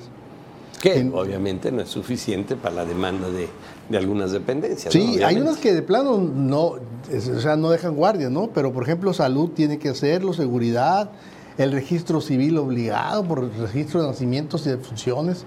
[0.81, 3.49] Que en- obviamente no es suficiente para la demanda de,
[3.89, 4.93] de algunas dependencias.
[4.93, 5.27] Sí, ¿no?
[5.27, 8.47] hay unas que de plano no, o sea, no dejan guardia, ¿no?
[8.53, 11.11] Pero por ejemplo, salud tiene que hacerlo, seguridad,
[11.57, 15.43] el registro civil obligado por el registro de nacimientos y de funciones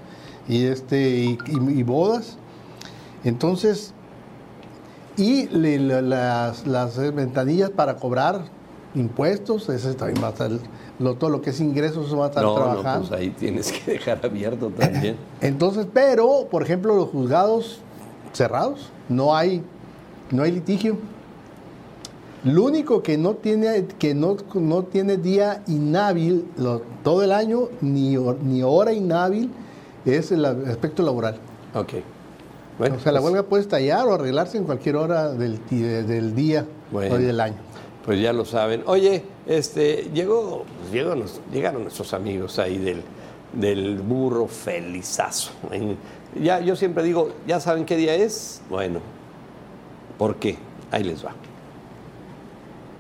[0.49, 2.37] y este y, y- y bodas.
[3.25, 3.93] Entonces,
[5.17, 8.47] Y le- le- las, las ventanillas para cobrar
[8.95, 10.51] impuestos, ese también va a estar,
[10.99, 13.09] lo- todo lo que es ingresos eso va a estar No, no, trabajando.
[13.09, 15.17] pues ahí tienes que dejar abierto también.
[15.41, 17.79] Entonces, pero, por ejemplo, los juzgados
[18.33, 19.63] cerrados, no hay,
[20.31, 20.97] no hay litigio.
[22.45, 27.69] Lo único que no tiene, que no, no tiene día inhábil lo- todo el año,
[27.81, 29.51] ni, ni hora inhábil,
[30.05, 31.37] es el aspecto laboral.
[31.75, 31.93] Ok.
[32.79, 36.35] Bueno, o sea, la pues- huelga puede estallar o arreglarse en cualquier hora del, del
[36.35, 37.15] día Bueno.
[37.15, 37.55] o del año.
[38.05, 38.83] Pues ya lo saben.
[38.87, 43.03] Oye, este, llegó, pues, llegaron nuestros amigos ahí del,
[43.53, 45.53] del burro felizazo.
[46.35, 48.63] Ya, yo siempre digo, ¿ya saben qué día es?
[48.69, 49.01] Bueno,
[50.19, 50.57] ¿por qué?
[50.91, 51.35] Ahí les va.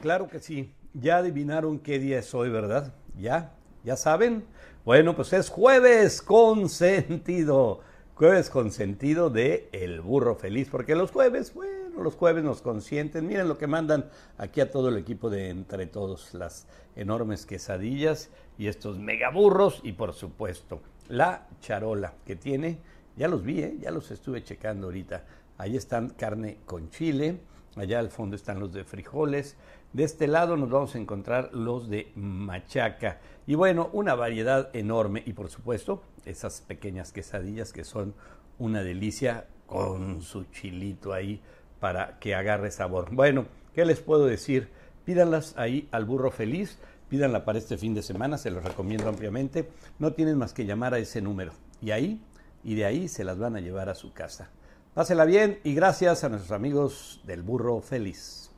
[0.03, 0.73] Claro que sí.
[0.95, 2.93] Ya adivinaron qué día es hoy, ¿verdad?
[3.19, 3.53] ¿Ya?
[3.83, 4.45] ¿Ya saben?
[4.85, 7.81] Bueno, pues es jueves con sentido.
[8.15, 13.26] Jueves con sentido de El Burro Feliz, porque los jueves, bueno, los jueves nos consienten.
[13.26, 16.66] Miren lo que mandan aquí a todo el equipo de Entre Todos, las
[16.97, 22.78] enormes quesadillas y estos megaburros y por supuesto la charola que tiene,
[23.16, 23.76] ya los vi, ¿eh?
[23.80, 25.24] ya los estuve checando ahorita.
[25.59, 27.40] Ahí están carne con chile,
[27.76, 29.57] allá al fondo están los de frijoles,
[29.93, 33.20] de este lado nos vamos a encontrar los de machaca.
[33.47, 38.14] Y bueno, una variedad enorme y por supuesto esas pequeñas quesadillas que son
[38.59, 41.43] una delicia con su chilito ahí
[41.83, 43.09] para que agarre sabor.
[43.11, 44.68] Bueno, ¿qué les puedo decir?
[45.05, 46.78] Pídanlas ahí al burro feliz,
[47.09, 49.68] pídanla para este fin de semana, se los recomiendo ampliamente.
[49.99, 52.20] No tienen más que llamar a ese número y ahí
[52.62, 54.49] y de ahí se las van a llevar a su casa.
[54.95, 58.53] Pásela bien y gracias a nuestros amigos del burro feliz.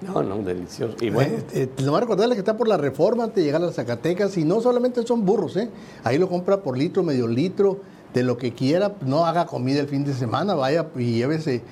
[0.00, 0.94] No, no, delicioso.
[1.00, 3.74] Y bueno, Eh, eh, recordarles que está por la reforma antes de llegar a las
[3.74, 5.68] Zacatecas y no solamente son burros, ¿eh?
[6.04, 7.80] ahí lo compra por litro, medio litro,
[8.14, 11.62] de lo que quiera, no haga comida el fin de semana, vaya y llévese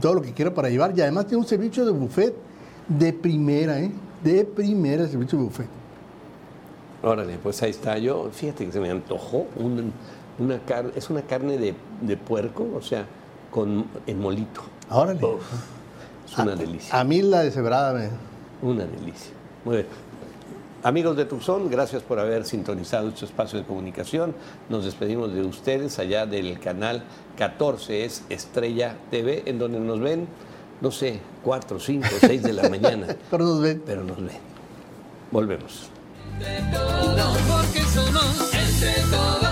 [0.00, 0.92] todo lo que quiera para llevar.
[0.96, 2.34] Y además tiene un servicio de buffet
[2.88, 3.90] de primera, ¿eh?
[4.22, 5.66] de primera el servicio de buffet.
[7.02, 7.98] órale, pues ahí está.
[7.98, 9.92] Yo, fíjate que se me antojó un-
[10.38, 13.04] una carne, es una carne de, de puerco, o sea,
[13.50, 14.62] con en molito.
[14.90, 15.24] Órale.
[15.24, 15.42] Uf,
[16.26, 16.98] es una delicia.
[16.98, 18.08] A mí la deshebrada me...
[18.62, 19.32] Una delicia.
[19.64, 19.86] Muy bien.
[20.82, 24.34] Amigos de Tucson, gracias por haber sintonizado este espacio de comunicación.
[24.70, 27.02] Nos despedimos de ustedes allá del canal
[27.36, 30.26] 14, es Estrella TV, en donde nos ven,
[30.80, 33.14] no sé, 4, 5, 6 de la mañana.
[33.30, 33.82] pero nos ven.
[33.84, 34.38] Pero nos ven.
[35.30, 35.90] Volvemos.
[36.38, 39.49] Entre todos, porque somos entre todos.